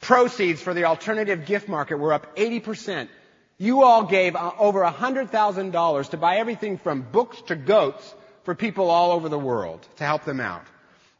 Proceeds 0.00 0.60
for 0.60 0.74
the 0.74 0.84
alternative 0.84 1.46
gift 1.46 1.68
market 1.68 1.96
were 1.96 2.12
up 2.12 2.36
80%. 2.36 3.08
You 3.58 3.82
all 3.82 4.04
gave 4.04 4.36
uh, 4.36 4.52
over 4.58 4.82
$100,000 4.82 6.10
to 6.10 6.16
buy 6.16 6.36
everything 6.36 6.78
from 6.78 7.02
books 7.02 7.42
to 7.48 7.56
goats 7.56 8.14
for 8.44 8.54
people 8.54 8.88
all 8.88 9.10
over 9.10 9.28
the 9.28 9.38
world 9.38 9.86
to 9.96 10.04
help 10.04 10.24
them 10.24 10.40
out. 10.40 10.64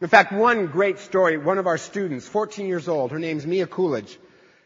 In 0.00 0.06
fact, 0.08 0.32
one 0.32 0.68
great 0.68 1.00
story, 1.00 1.36
one 1.36 1.58
of 1.58 1.66
our 1.66 1.78
students, 1.78 2.28
14 2.28 2.66
years 2.66 2.86
old, 2.86 3.10
her 3.10 3.18
name's 3.18 3.44
Mia 3.44 3.66
Coolidge, 3.66 4.16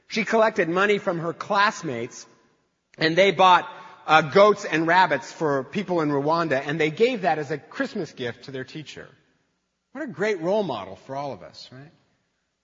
she 0.06 0.24
collected 0.24 0.68
money 0.68 0.98
from 0.98 1.20
her 1.20 1.32
classmates 1.32 2.26
and 2.98 3.16
they 3.16 3.30
bought 3.30 3.66
uh, 4.06 4.20
goats 4.20 4.66
and 4.66 4.86
rabbits 4.86 5.32
for 5.32 5.64
people 5.64 6.02
in 6.02 6.10
Rwanda 6.10 6.62
and 6.66 6.78
they 6.78 6.90
gave 6.90 7.22
that 7.22 7.38
as 7.38 7.50
a 7.50 7.56
Christmas 7.56 8.12
gift 8.12 8.44
to 8.44 8.50
their 8.50 8.64
teacher. 8.64 9.08
What 9.92 10.04
a 10.04 10.08
great 10.08 10.40
role 10.42 10.62
model 10.62 10.96
for 10.96 11.16
all 11.16 11.32
of 11.32 11.42
us, 11.42 11.70
right? 11.72 11.90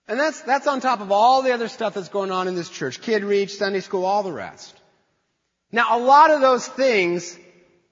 And 0.06 0.20
that's, 0.20 0.42
that's 0.42 0.66
on 0.66 0.80
top 0.80 1.00
of 1.00 1.10
all 1.10 1.42
the 1.42 1.52
other 1.52 1.68
stuff 1.68 1.94
that's 1.94 2.08
going 2.10 2.30
on 2.30 2.48
in 2.48 2.54
this 2.54 2.68
church. 2.68 3.00
Kid 3.00 3.24
Reach, 3.24 3.54
Sunday 3.54 3.80
School, 3.80 4.04
all 4.04 4.22
the 4.22 4.32
rest. 4.32 4.77
Now, 5.70 5.98
a 5.98 6.00
lot 6.00 6.30
of 6.30 6.40
those 6.40 6.66
things 6.66 7.38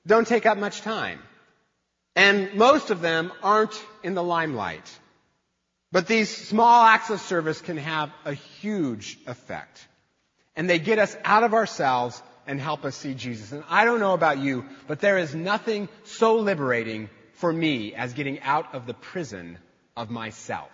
don't 0.07 0.27
take 0.27 0.47
up 0.47 0.59
much 0.59 0.81
time. 0.81 1.21
And 2.15 2.55
most 2.55 2.91
of 2.91 3.01
them 3.03 3.33
aren't 3.43 3.79
in 4.03 4.15
the 4.15 4.23
limelight. 4.23 4.91
But 5.93 6.07
these 6.07 6.35
small 6.35 6.85
acts 6.85 7.11
of 7.11 7.21
service 7.21 7.61
can 7.61 7.77
have 7.77 8.11
a 8.25 8.33
huge 8.33 9.19
effect. 9.27 9.87
And 10.57 10.69
they 10.69 10.79
get 10.79 10.99
us 10.99 11.15
out 11.25 11.43
of 11.43 11.53
ourselves 11.53 12.23
and 12.47 12.61
help 12.61 12.85
us 12.85 12.97
see 12.97 13.15
Jesus. 13.15 13.53
And 13.53 13.65
I 13.69 13.85
don't 13.85 14.01
know 14.01 14.15
about 14.15 14.39
you, 14.39 14.65
but 14.87 15.01
there 15.01 15.19
is 15.19 15.35
nothing 15.35 15.89
so 16.05 16.37
liberating 16.37 17.11
for 17.35 17.53
me 17.53 17.95
as 17.95 18.15
getting 18.15 18.41
out 18.41 18.75
of 18.75 18.87
the 18.87 18.95
prison 18.95 19.59
of 19.97 20.09
myself. 20.11 20.71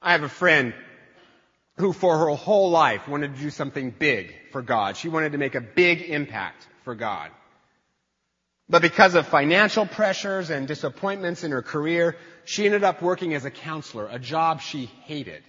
I 0.00 0.12
have 0.12 0.22
a 0.22 0.28
friend 0.28 0.72
who 1.76 1.92
for 1.92 2.18
her 2.18 2.28
whole 2.30 2.70
life 2.70 3.08
wanted 3.08 3.34
to 3.34 3.40
do 3.40 3.50
something 3.50 3.90
big 3.90 4.34
for 4.52 4.62
God. 4.62 4.96
She 4.96 5.08
wanted 5.08 5.32
to 5.32 5.38
make 5.38 5.54
a 5.54 5.60
big 5.60 6.02
impact 6.02 6.66
for 6.84 6.94
God. 6.94 7.30
But 8.68 8.82
because 8.82 9.16
of 9.16 9.26
financial 9.26 9.84
pressures 9.84 10.50
and 10.50 10.68
disappointments 10.68 11.42
in 11.42 11.50
her 11.50 11.62
career, 11.62 12.16
she 12.44 12.66
ended 12.66 12.84
up 12.84 13.02
working 13.02 13.34
as 13.34 13.44
a 13.44 13.50
counselor, 13.50 14.06
a 14.08 14.18
job 14.18 14.60
she 14.60 14.86
hated. 15.04 15.42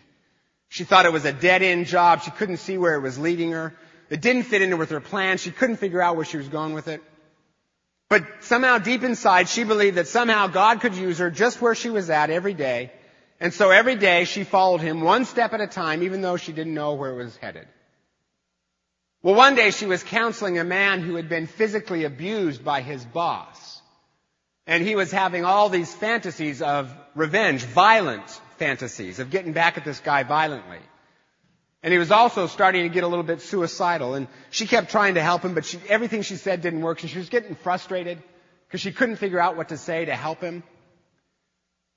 She 0.69 0.85
thought 0.85 1.05
it 1.05 1.13
was 1.13 1.25
a 1.25 1.33
dead 1.33 1.61
end 1.61 1.85
job. 1.85 2.23
She 2.23 2.31
couldn't 2.31 2.57
see 2.57 2.77
where 2.77 2.95
it 2.95 3.01
was 3.01 3.19
leading 3.19 3.51
her. 3.51 3.75
It 4.09 4.21
didn't 4.21 4.43
fit 4.43 4.61
in 4.61 4.77
with 4.77 4.89
her 4.89 5.01
plan. 5.01 5.37
She 5.37 5.51
couldn't 5.51 5.77
figure 5.77 6.01
out 6.01 6.15
where 6.15 6.25
she 6.25 6.37
was 6.37 6.47
going 6.47 6.73
with 6.73 6.87
it. 6.87 7.03
But 8.09 8.25
somehow 8.41 8.77
deep 8.77 9.03
inside, 9.03 9.47
she 9.47 9.63
believed 9.63 9.97
that 9.97 10.07
somehow 10.07 10.47
God 10.47 10.81
could 10.81 10.95
use 10.95 11.19
her 11.19 11.29
just 11.29 11.61
where 11.61 11.75
she 11.75 11.89
was 11.89 12.09
at 12.09 12.29
every 12.29 12.53
day. 12.53 12.91
And 13.41 13.51
so 13.51 13.71
every 13.71 13.95
day 13.95 14.25
she 14.25 14.43
followed 14.43 14.81
him 14.81 15.01
one 15.01 15.25
step 15.25 15.51
at 15.53 15.61
a 15.61 15.65
time, 15.65 16.03
even 16.03 16.21
though 16.21 16.37
she 16.37 16.53
didn't 16.53 16.75
know 16.75 16.93
where 16.93 17.09
it 17.09 17.15
was 17.15 17.35
headed. 17.37 17.67
Well, 19.23 19.33
one 19.33 19.55
day 19.55 19.71
she 19.71 19.87
was 19.87 20.03
counseling 20.03 20.59
a 20.59 20.63
man 20.63 21.01
who 21.01 21.15
had 21.15 21.27
been 21.27 21.47
physically 21.47 22.03
abused 22.03 22.63
by 22.63 22.81
his 22.81 23.03
boss. 23.03 23.81
And 24.67 24.83
he 24.83 24.95
was 24.95 25.11
having 25.11 25.43
all 25.43 25.69
these 25.69 25.91
fantasies 25.91 26.61
of 26.61 26.95
revenge, 27.15 27.63
violent 27.63 28.29
fantasies 28.59 29.17
of 29.17 29.31
getting 29.31 29.53
back 29.53 29.75
at 29.75 29.85
this 29.85 29.99
guy 29.99 30.21
violently. 30.21 30.77
And 31.81 31.91
he 31.91 31.97
was 31.97 32.11
also 32.11 32.45
starting 32.45 32.83
to 32.83 32.93
get 32.93 33.03
a 33.03 33.07
little 33.07 33.23
bit 33.23 33.41
suicidal. 33.41 34.13
And 34.13 34.27
she 34.51 34.67
kept 34.67 34.91
trying 34.91 35.15
to 35.15 35.21
help 35.23 35.41
him, 35.41 35.55
but 35.55 35.65
she, 35.65 35.79
everything 35.89 36.21
she 36.21 36.35
said 36.35 36.61
didn't 36.61 36.81
work. 36.81 37.01
And 37.01 37.09
she 37.09 37.17
was 37.17 37.29
getting 37.29 37.55
frustrated 37.55 38.21
because 38.67 38.81
she 38.81 38.91
couldn't 38.91 39.15
figure 39.15 39.39
out 39.39 39.57
what 39.57 39.69
to 39.69 39.77
say 39.77 40.05
to 40.05 40.15
help 40.15 40.41
him. 40.41 40.61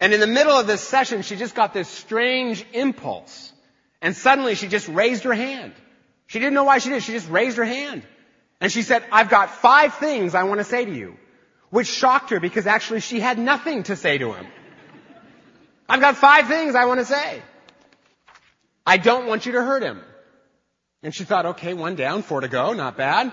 And 0.04 0.12
in 0.12 0.20
the 0.20 0.26
middle 0.26 0.52
of 0.52 0.66
this 0.66 0.82
session, 0.82 1.22
she 1.22 1.34
just 1.34 1.54
got 1.54 1.72
this 1.72 1.88
strange 1.88 2.62
impulse. 2.74 3.50
And 4.02 4.14
suddenly 4.14 4.54
she 4.54 4.68
just 4.68 4.86
raised 4.86 5.24
her 5.24 5.32
hand. 5.32 5.72
She 6.26 6.38
didn't 6.40 6.52
know 6.52 6.64
why 6.64 6.76
she 6.76 6.90
did. 6.90 7.02
She 7.02 7.12
just 7.12 7.30
raised 7.30 7.56
her 7.56 7.64
hand. 7.64 8.02
And 8.60 8.70
she 8.70 8.82
said, 8.82 9.02
I've 9.10 9.30
got 9.30 9.48
five 9.48 9.94
things 9.94 10.34
I 10.34 10.42
want 10.42 10.60
to 10.60 10.64
say 10.64 10.84
to 10.84 10.94
you. 10.94 11.16
Which 11.70 11.86
shocked 11.86 12.28
her 12.32 12.38
because 12.38 12.66
actually 12.66 13.00
she 13.00 13.18
had 13.18 13.38
nothing 13.38 13.84
to 13.84 13.96
say 13.96 14.18
to 14.18 14.34
him. 14.34 14.46
I've 15.88 16.02
got 16.02 16.18
five 16.18 16.48
things 16.48 16.74
I 16.74 16.84
want 16.84 17.00
to 17.00 17.06
say. 17.06 17.40
I 18.86 18.98
don't 18.98 19.26
want 19.26 19.46
you 19.46 19.52
to 19.52 19.62
hurt 19.62 19.82
him. 19.82 20.02
And 21.02 21.14
she 21.14 21.24
thought, 21.24 21.46
okay, 21.46 21.72
one 21.72 21.94
down, 21.94 22.20
four 22.20 22.42
to 22.42 22.48
go, 22.48 22.74
not 22.74 22.98
bad. 22.98 23.32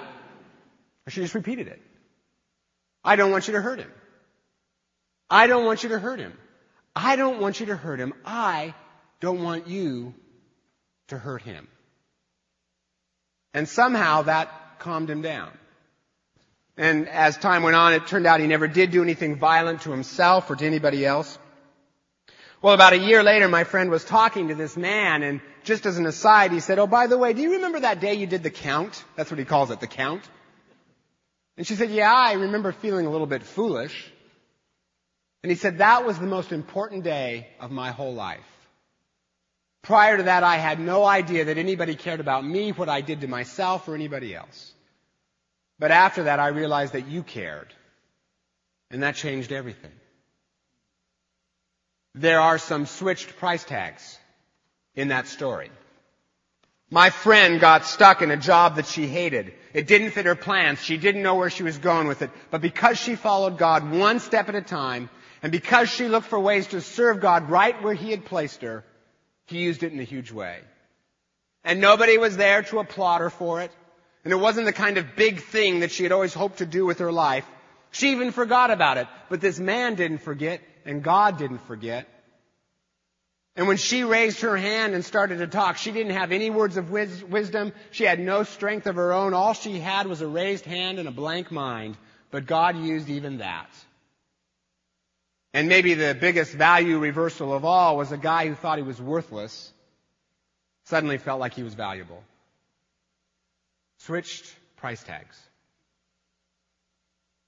She 1.10 1.20
just 1.20 1.36
repeated 1.36 1.68
it. 1.68 1.82
I 3.04 3.18
don't 3.18 3.32
want 3.32 3.50
you 3.50 3.56
to 3.56 3.62
hurt 3.62 3.80
him. 3.80 3.92
I 5.30 5.48
don't 5.48 5.66
want 5.66 5.84
you 5.84 5.90
to 5.90 6.00
hurt 6.00 6.20
him. 6.22 6.32
I 6.96 7.16
don't 7.16 7.40
want 7.40 7.60
you 7.60 7.68
to 7.68 7.76
hurt 7.76 8.00
him. 8.00 8.14
I 8.26 8.74
don't 9.20 9.44
want 9.44 9.68
you 9.68 10.14
to 11.08 11.18
hurt 11.18 11.42
him. 11.42 11.68
And 13.54 13.68
somehow 13.68 14.24
that 14.24 14.80
calmed 14.80 15.10
him 15.10 15.22
down. 15.22 15.52
And 16.78 17.08
as 17.08 17.38
time 17.38 17.64
went 17.64 17.76
on, 17.76 17.94
it 17.94 18.08
turned 18.08 18.26
out 18.26 18.40
he 18.40 18.48
never 18.48 18.68
did 18.68 18.92
do 18.92 19.04
anything 19.04 19.36
violent 19.36 19.82
to 19.82 19.92
himself 19.92 20.50
or 20.50 20.56
to 20.56 20.66
anybody 20.66 21.06
else. 21.06 21.38
Well, 22.62 22.74
about 22.74 22.94
a 22.94 22.98
year 22.98 23.24
later, 23.24 23.48
my 23.48 23.64
friend 23.64 23.90
was 23.90 24.06
talking 24.06 24.50
to 24.50 24.56
this 24.56 24.78
man, 24.78 25.24
and 25.24 25.42
just 25.64 25.86
as 25.86 25.98
an 25.98 26.06
aside, 26.06 26.52
he 26.52 26.60
said, 26.60 26.80
Oh, 26.80 26.88
by 26.88 27.08
the 27.08 27.18
way, 27.18 27.34
do 27.34 27.42
you 27.42 27.54
remember 27.54 27.80
that 27.80 28.00
day 28.00 28.14
you 28.14 28.28
did 28.28 28.44
the 28.44 28.52
count? 28.52 29.04
That's 29.16 29.32
what 29.32 29.40
he 29.40 29.46
calls 29.46 29.72
it, 29.72 29.80
the 29.80 29.88
count. 29.88 30.24
And 31.58 31.66
she 31.66 31.76
said, 31.76 31.90
Yeah, 31.90 32.14
I 32.14 32.34
remember 32.34 32.72
feeling 32.72 33.06
a 33.06 33.10
little 33.10 33.28
bit 33.28 33.44
foolish. 33.44 34.12
And 35.44 35.52
he 35.52 35.58
said, 35.58 35.80
That 35.80 36.06
was 36.06 36.20
the 36.20 36.28
most 36.28 36.52
important 36.52 37.04
day 37.04 37.48
of 37.60 37.72
my 37.72 37.92
whole 37.92 38.14
life. 38.14 38.40
Prior 39.82 40.18
to 40.18 40.24
that, 40.24 40.44
I 40.44 40.58
had 40.58 40.80
no 40.80 41.04
idea 41.04 41.46
that 41.46 41.58
anybody 41.58 41.96
cared 41.96 42.20
about 42.20 42.46
me, 42.46 42.72
what 42.72 42.90
I 42.90 43.02
did 43.02 43.22
to 43.22 43.28
myself, 43.28 43.88
or 43.88 43.96
anybody 43.96 44.36
else. 44.36 44.74
But 45.80 45.90
after 45.90 46.24
that, 46.26 46.40
I 46.40 46.50
realized 46.50 46.94
that 46.94 47.08
you 47.08 47.24
cared. 47.24 47.74
And 48.92 49.02
that 49.04 49.16
changed 49.16 49.52
everything. 49.52 49.92
There 52.14 52.42
are 52.42 52.58
some 52.58 52.86
switched 52.86 53.38
price 53.38 53.64
tags 53.64 54.20
in 54.96 55.08
that 55.08 55.28
story. 55.28 55.72
My 56.92 57.10
friend 57.10 57.62
got 57.62 57.86
stuck 57.86 58.22
in 58.22 58.32
a 58.32 58.38
job 58.38 58.76
that 58.76 58.86
she 58.86 59.08
hated. 59.08 59.54
It 59.74 59.88
didn't 59.88 60.12
fit 60.12 60.26
her 60.26 60.36
plans. 60.36 60.84
She 60.84 60.98
didn't 60.98 61.24
know 61.24 61.36
where 61.36 61.50
she 61.50 61.64
was 61.64 61.78
going 61.78 62.08
with 62.08 62.22
it. 62.22 62.30
But 62.52 62.62
because 62.62 63.00
she 63.00 63.16
followed 63.16 63.58
God 63.58 63.90
one 63.90 64.20
step 64.20 64.50
at 64.50 64.56
a 64.56 64.62
time, 64.62 65.10
and 65.42 65.52
because 65.52 65.90
she 65.90 66.08
looked 66.08 66.28
for 66.28 66.40
ways 66.40 66.68
to 66.68 66.82
serve 66.82 67.20
God 67.20 67.50
right 67.50 67.82
where 67.84 67.94
He 67.94 68.12
had 68.12 68.26
placed 68.26 68.62
her, 68.62 68.84
he 69.46 69.60
used 69.60 69.84
it 69.84 69.92
in 69.92 70.00
a 70.00 70.04
huge 70.04 70.32
way. 70.32 70.60
And 71.64 71.82
nobody 71.82 72.18
was 72.18 72.38
there 72.38 72.64
to 72.64 72.80
applaud 72.80 73.22
her 73.22 73.30
for 73.30 73.62
it. 73.62 73.72
And 74.24 74.32
it 74.32 74.38
wasn't 74.38 74.66
the 74.66 74.74
kind 74.74 74.98
of 74.98 75.16
big 75.16 75.42
thing 75.42 75.82
that 75.82 75.92
she 75.92 76.04
had 76.04 76.12
always 76.12 76.34
hoped 76.34 76.60
to 76.60 76.66
do 76.66 76.86
with 76.86 77.00
her 77.00 77.12
life. 77.12 77.46
She 77.92 78.12
even 78.12 78.32
forgot 78.32 78.72
about 78.72 78.98
it. 78.98 79.08
But 79.30 79.42
this 79.42 79.60
man 79.60 79.96
didn't 79.96 80.20
forget, 80.20 80.62
and 80.86 81.04
God 81.04 81.38
didn't 81.38 81.66
forget. 81.68 82.08
And 83.56 83.68
when 83.68 83.78
she 83.78 84.04
raised 84.04 84.42
her 84.42 84.56
hand 84.56 84.94
and 84.94 85.04
started 85.04 85.40
to 85.40 85.48
talk, 85.48 85.78
she 85.78 85.92
didn't 85.92 86.14
have 86.14 86.32
any 86.32 86.50
words 86.50 86.78
of 86.78 86.90
wisdom. 86.90 87.74
She 87.92 88.06
had 88.06 88.20
no 88.20 88.44
strength 88.44 88.88
of 88.88 88.96
her 88.96 89.12
own. 89.12 89.34
All 89.34 89.54
she 89.54 89.80
had 89.80 90.08
was 90.08 90.22
a 90.22 90.28
raised 90.28 90.66
hand 90.66 91.00
and 91.00 91.08
a 91.08 91.12
blank 91.12 91.52
mind. 91.52 91.98
But 92.30 92.46
God 92.46 92.78
used 92.78 93.10
even 93.10 93.40
that. 93.40 93.70
And 95.54 95.68
maybe 95.68 95.94
the 95.96 96.16
biggest 96.20 96.54
value 96.54 96.98
reversal 96.98 97.54
of 97.54 97.66
all 97.66 97.98
was 97.98 98.12
a 98.12 98.18
guy 98.18 98.48
who 98.48 98.56
thought 98.56 98.78
he 98.78 98.84
was 98.84 99.02
worthless 99.02 99.74
suddenly 100.86 101.18
felt 101.18 101.40
like 101.40 101.54
he 101.54 101.64
was 101.64 101.74
valuable. 101.74 102.24
Switched 104.00 104.46
price 104.78 105.04
tags. 105.04 105.38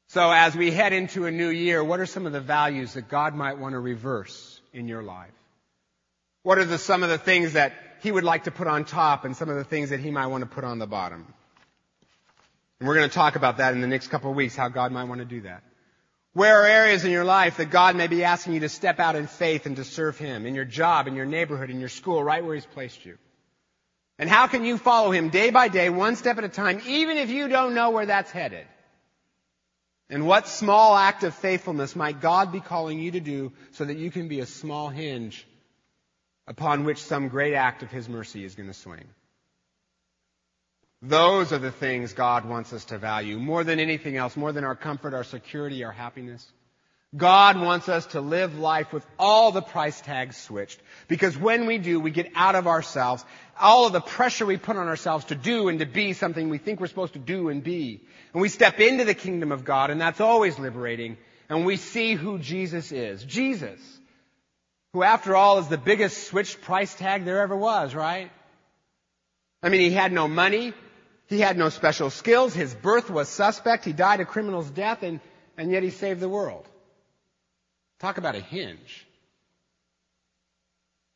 So 0.09 0.31
as 0.31 0.55
we 0.55 0.69
head 0.69 0.93
into 0.93 1.25
a 1.25 1.31
new 1.31 1.49
year, 1.49 1.83
what 1.83 1.99
are 1.99 2.05
some 2.05 2.27
of 2.27 2.33
the 2.33 2.41
values 2.41 2.93
that 2.93 3.09
God 3.09 3.33
might 3.33 3.57
want 3.57 3.73
to 3.73 3.79
reverse 3.79 4.59
in 4.71 4.87
your 4.87 5.01
life? 5.01 5.31
What 6.43 6.59
are 6.59 6.65
the, 6.65 6.77
some 6.77 7.03
of 7.03 7.09
the 7.09 7.17
things 7.17 7.53
that 7.53 7.73
He 8.01 8.11
would 8.11 8.23
like 8.23 8.43
to 8.43 8.51
put 8.51 8.67
on 8.67 8.85
top 8.85 9.25
and 9.25 9.35
some 9.35 9.49
of 9.49 9.55
the 9.55 9.63
things 9.63 9.89
that 9.89 9.99
He 9.99 10.11
might 10.11 10.27
want 10.27 10.43
to 10.43 10.49
put 10.49 10.65
on 10.65 10.77
the 10.77 10.85
bottom? 10.85 11.25
And 12.79 12.87
we're 12.87 12.95
going 12.95 13.09
to 13.09 13.15
talk 13.15 13.35
about 13.35 13.57
that 13.57 13.73
in 13.73 13.81
the 13.81 13.87
next 13.87 14.09
couple 14.09 14.29
of 14.29 14.35
weeks, 14.35 14.55
how 14.55 14.67
God 14.67 14.91
might 14.91 15.05
want 15.05 15.19
to 15.19 15.25
do 15.25 15.41
that. 15.41 15.63
Where 16.33 16.63
are 16.63 16.65
areas 16.65 17.05
in 17.05 17.11
your 17.11 17.25
life 17.25 17.57
that 17.57 17.69
God 17.69 17.95
may 17.95 18.07
be 18.07 18.23
asking 18.23 18.53
you 18.53 18.61
to 18.61 18.69
step 18.69 18.99
out 18.99 19.15
in 19.15 19.27
faith 19.27 19.67
and 19.67 19.75
to 19.75 19.83
serve 19.83 20.17
Him? 20.17 20.47
In 20.47 20.55
your 20.55 20.65
job, 20.65 21.07
in 21.07 21.15
your 21.15 21.27
neighborhood, 21.27 21.69
in 21.69 21.79
your 21.79 21.89
school, 21.89 22.23
right 22.23 22.43
where 22.43 22.55
He's 22.55 22.65
placed 22.65 23.05
you. 23.05 23.17
And 24.17 24.27
how 24.27 24.47
can 24.47 24.65
you 24.65 24.79
follow 24.79 25.11
Him 25.11 25.29
day 25.29 25.51
by 25.51 25.67
day, 25.67 25.89
one 25.89 26.15
step 26.15 26.39
at 26.39 26.43
a 26.43 26.49
time, 26.49 26.81
even 26.87 27.17
if 27.17 27.29
you 27.29 27.47
don't 27.47 27.75
know 27.75 27.91
where 27.91 28.07
that's 28.07 28.31
headed? 28.31 28.65
And 30.09 30.25
what 30.25 30.47
small 30.47 30.95
act 30.95 31.23
of 31.23 31.35
faithfulness 31.35 31.95
might 31.95 32.19
God 32.19 32.51
be 32.51 32.59
calling 32.59 32.99
you 32.99 33.11
to 33.11 33.19
do 33.19 33.53
so 33.71 33.85
that 33.85 33.97
you 33.97 34.09
can 34.09 34.27
be 34.27 34.39
a 34.39 34.45
small 34.45 34.89
hinge 34.89 35.47
upon 36.47 36.83
which 36.83 37.01
some 37.01 37.29
great 37.29 37.53
act 37.53 37.83
of 37.83 37.91
His 37.91 38.09
mercy 38.09 38.43
is 38.43 38.55
going 38.55 38.67
to 38.67 38.73
swing? 38.73 39.05
Those 41.05 41.51
are 41.51 41.59
the 41.59 41.69
things 41.69 42.13
God 42.13 42.45
wants 42.45 42.71
us 42.71 42.85
to 42.85 42.97
value 42.97 43.37
more 43.37 43.65
than 43.65 43.77
anything 43.77 44.15
else, 44.15 44.37
more 44.37 44.53
than 44.53 44.63
our 44.63 44.75
comfort, 44.75 45.13
our 45.13 45.25
security, 45.25 45.83
our 45.83 45.91
happiness. 45.91 46.49
God 47.15 47.59
wants 47.59 47.89
us 47.89 48.05
to 48.07 48.21
live 48.21 48.57
life 48.57 48.93
with 48.93 49.05
all 49.19 49.51
the 49.51 49.61
price 49.61 49.99
tags 49.99 50.37
switched. 50.37 50.79
Because 51.09 51.37
when 51.37 51.65
we 51.65 51.77
do, 51.77 51.99
we 51.99 52.09
get 52.09 52.31
out 52.35 52.55
of 52.55 52.67
ourselves. 52.67 53.23
All 53.59 53.85
of 53.85 53.91
the 53.91 53.99
pressure 53.99 54.45
we 54.45 54.55
put 54.55 54.77
on 54.77 54.87
ourselves 54.87 55.25
to 55.25 55.35
do 55.35 55.67
and 55.67 55.79
to 55.79 55.85
be 55.85 56.13
something 56.13 56.49
we 56.49 56.57
think 56.57 56.79
we're 56.79 56.87
supposed 56.87 57.13
to 57.13 57.19
do 57.19 57.49
and 57.49 57.61
be. 57.61 58.01
And 58.31 58.41
we 58.41 58.47
step 58.47 58.79
into 58.79 59.03
the 59.03 59.13
kingdom 59.13 59.51
of 59.51 59.65
God, 59.65 59.89
and 59.89 59.99
that's 59.99 60.21
always 60.21 60.57
liberating. 60.57 61.17
And 61.49 61.65
we 61.65 61.75
see 61.75 62.13
who 62.13 62.39
Jesus 62.39 62.93
is. 62.93 63.25
Jesus, 63.25 63.79
who 64.93 65.03
after 65.03 65.35
all 65.35 65.59
is 65.59 65.67
the 65.67 65.77
biggest 65.77 66.29
switched 66.29 66.61
price 66.61 66.95
tag 66.95 67.25
there 67.25 67.41
ever 67.41 67.57
was, 67.57 67.93
right? 67.93 68.31
I 69.61 69.67
mean, 69.67 69.81
he 69.81 69.91
had 69.91 70.13
no 70.13 70.29
money. 70.29 70.73
He 71.27 71.39
had 71.39 71.57
no 71.57 71.69
special 71.69 72.09
skills. 72.09 72.53
His 72.53 72.73
birth 72.73 73.09
was 73.09 73.29
suspect. 73.29 73.85
He 73.85 73.93
died 73.93 74.19
a 74.19 74.25
criminal's 74.25 74.69
death, 74.69 75.03
and, 75.03 75.19
and 75.57 75.71
yet 75.71 75.83
he 75.83 75.89
saved 75.89 76.19
the 76.19 76.29
world. 76.29 76.67
Talk 77.99 78.17
about 78.17 78.35
a 78.35 78.41
hinge. 78.41 79.07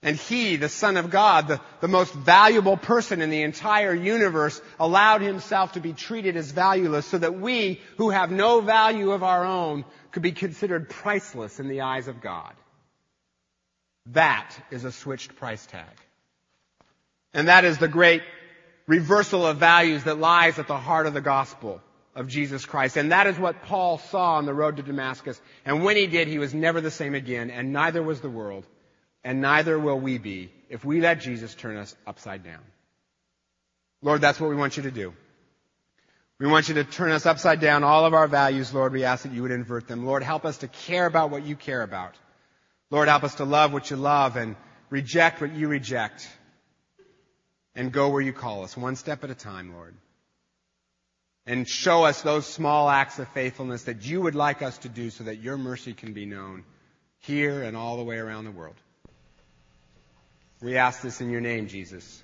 And 0.04 0.16
he, 0.16 0.56
the 0.56 0.70
Son 0.70 0.96
of 0.96 1.10
God, 1.10 1.48
the, 1.48 1.60
the 1.82 1.88
most 1.88 2.14
valuable 2.14 2.78
person 2.78 3.22
in 3.22 3.30
the 3.30 3.42
entire 3.42 3.94
universe, 3.94 4.62
allowed 4.80 5.22
himself 5.22 5.74
to 5.74 5.80
be 5.80 5.92
treated 5.92 6.38
as 6.38 6.52
valueless 6.52 7.06
so 7.08 7.18
that 7.18 7.40
we, 7.40 7.82
who 7.98 8.12
have 8.12 8.32
no 8.32 8.62
value 8.62 9.12
of 9.12 9.24
our 9.24 9.44
own, 9.44 9.84
could 10.12 10.24
be 10.24 10.32
considered 10.32 10.90
priceless 10.90 11.60
in 11.60 11.68
the 11.68 11.82
eyes 11.82 12.08
of 12.08 12.22
God. 12.22 12.54
That 14.12 14.56
is 14.72 14.86
a 14.86 14.92
switched 14.92 15.36
price 15.36 15.66
tag. 15.66 15.84
And 17.34 17.48
that 17.48 17.66
is 17.66 17.78
the 17.78 17.88
great 17.88 18.22
reversal 18.88 19.46
of 19.46 19.58
values 19.58 20.06
that 20.06 20.18
lies 20.18 20.58
at 20.60 20.68
the 20.68 20.78
heart 20.78 21.08
of 21.08 21.14
the 21.14 21.22
gospel 21.22 21.82
of 22.16 22.28
Jesus 22.28 22.66
Christ. 22.66 22.98
And 22.98 23.12
that 23.12 23.28
is 23.28 23.38
what 23.38 23.64
Paul 23.64 24.00
saw 24.00 24.36
on 24.36 24.46
the 24.46 24.54
road 24.54 24.78
to 24.78 24.84
Damascus. 24.84 25.40
And 25.66 25.84
when 25.84 25.98
he 25.98 26.08
did, 26.08 26.28
he 26.28 26.40
was 26.40 26.54
never 26.54 26.82
the 26.82 26.90
same 26.90 27.14
again, 27.14 27.52
and 27.52 27.72
neither 27.72 28.02
was 28.02 28.22
the 28.22 28.30
world, 28.30 28.66
and 29.24 29.42
neither 29.42 29.78
will 29.78 30.00
we 30.00 30.18
be 30.18 30.52
if 30.70 30.84
we 30.84 31.02
let 31.02 31.22
Jesus 31.22 31.54
turn 31.54 31.78
us 31.78 31.96
upside 32.08 32.44
down. 32.44 32.62
Lord, 34.02 34.22
that's 34.22 34.40
what 34.40 34.50
we 34.50 34.56
want 34.56 34.78
you 34.78 34.84
to 34.84 34.92
do. 34.92 35.14
We 36.40 36.48
want 36.48 36.70
you 36.70 36.76
to 36.76 36.84
turn 36.84 37.12
us 37.12 37.26
upside 37.26 37.60
down 37.60 37.84
all 37.84 38.06
of 38.06 38.14
our 38.14 38.28
values, 38.28 38.74
Lord. 38.74 38.94
We 38.94 39.04
ask 39.04 39.24
that 39.24 39.32
you 39.32 39.42
would 39.42 39.52
invert 39.52 39.88
them. 39.88 40.06
Lord, 40.06 40.22
help 40.22 40.46
us 40.46 40.60
to 40.60 40.68
care 40.68 41.08
about 41.08 41.32
what 41.32 41.44
you 41.44 41.56
care 41.56 41.82
about. 41.82 42.14
Lord, 42.92 43.08
help 43.08 43.24
us 43.24 43.36
to 43.36 43.44
love 43.44 43.74
what 43.74 43.90
you 43.90 43.98
love 43.98 44.38
and 44.38 44.56
reject 44.90 45.42
what 45.42 45.54
you 45.54 45.68
reject 45.68 46.28
and 47.78 47.92
go 47.92 48.10
where 48.10 48.22
you 48.22 48.34
call 48.34 48.64
us, 48.64 48.76
one 48.76 48.96
step 48.96 49.24
at 49.24 49.30
a 49.30 49.36
time, 49.36 49.74
Lord. 49.74 49.94
And 51.46 51.70
show 51.70 52.04
us 52.04 52.24
those 52.24 52.46
small 52.46 52.90
acts 52.90 53.20
of 53.20 53.30
faithfulness 53.30 53.84
that 53.84 54.04
you 54.04 54.20
would 54.20 54.36
like 54.36 54.62
us 54.62 54.80
to 54.80 54.90
do 54.90 55.12
so 55.12 55.24
that 55.26 55.38
your 55.38 55.58
mercy 55.58 55.94
can 55.94 56.12
be 56.12 56.26
known 56.26 56.66
here 57.20 57.62
and 57.62 57.78
all 57.78 57.96
the 57.96 58.04
way 58.04 58.18
around 58.18 58.46
the 58.46 58.52
world. 58.52 58.76
We 60.60 60.76
ask 60.76 61.02
this 61.02 61.22
in 61.22 61.30
your 61.30 61.40
name, 61.40 61.68
Jesus. 61.68 62.22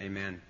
Amen. 0.00 0.42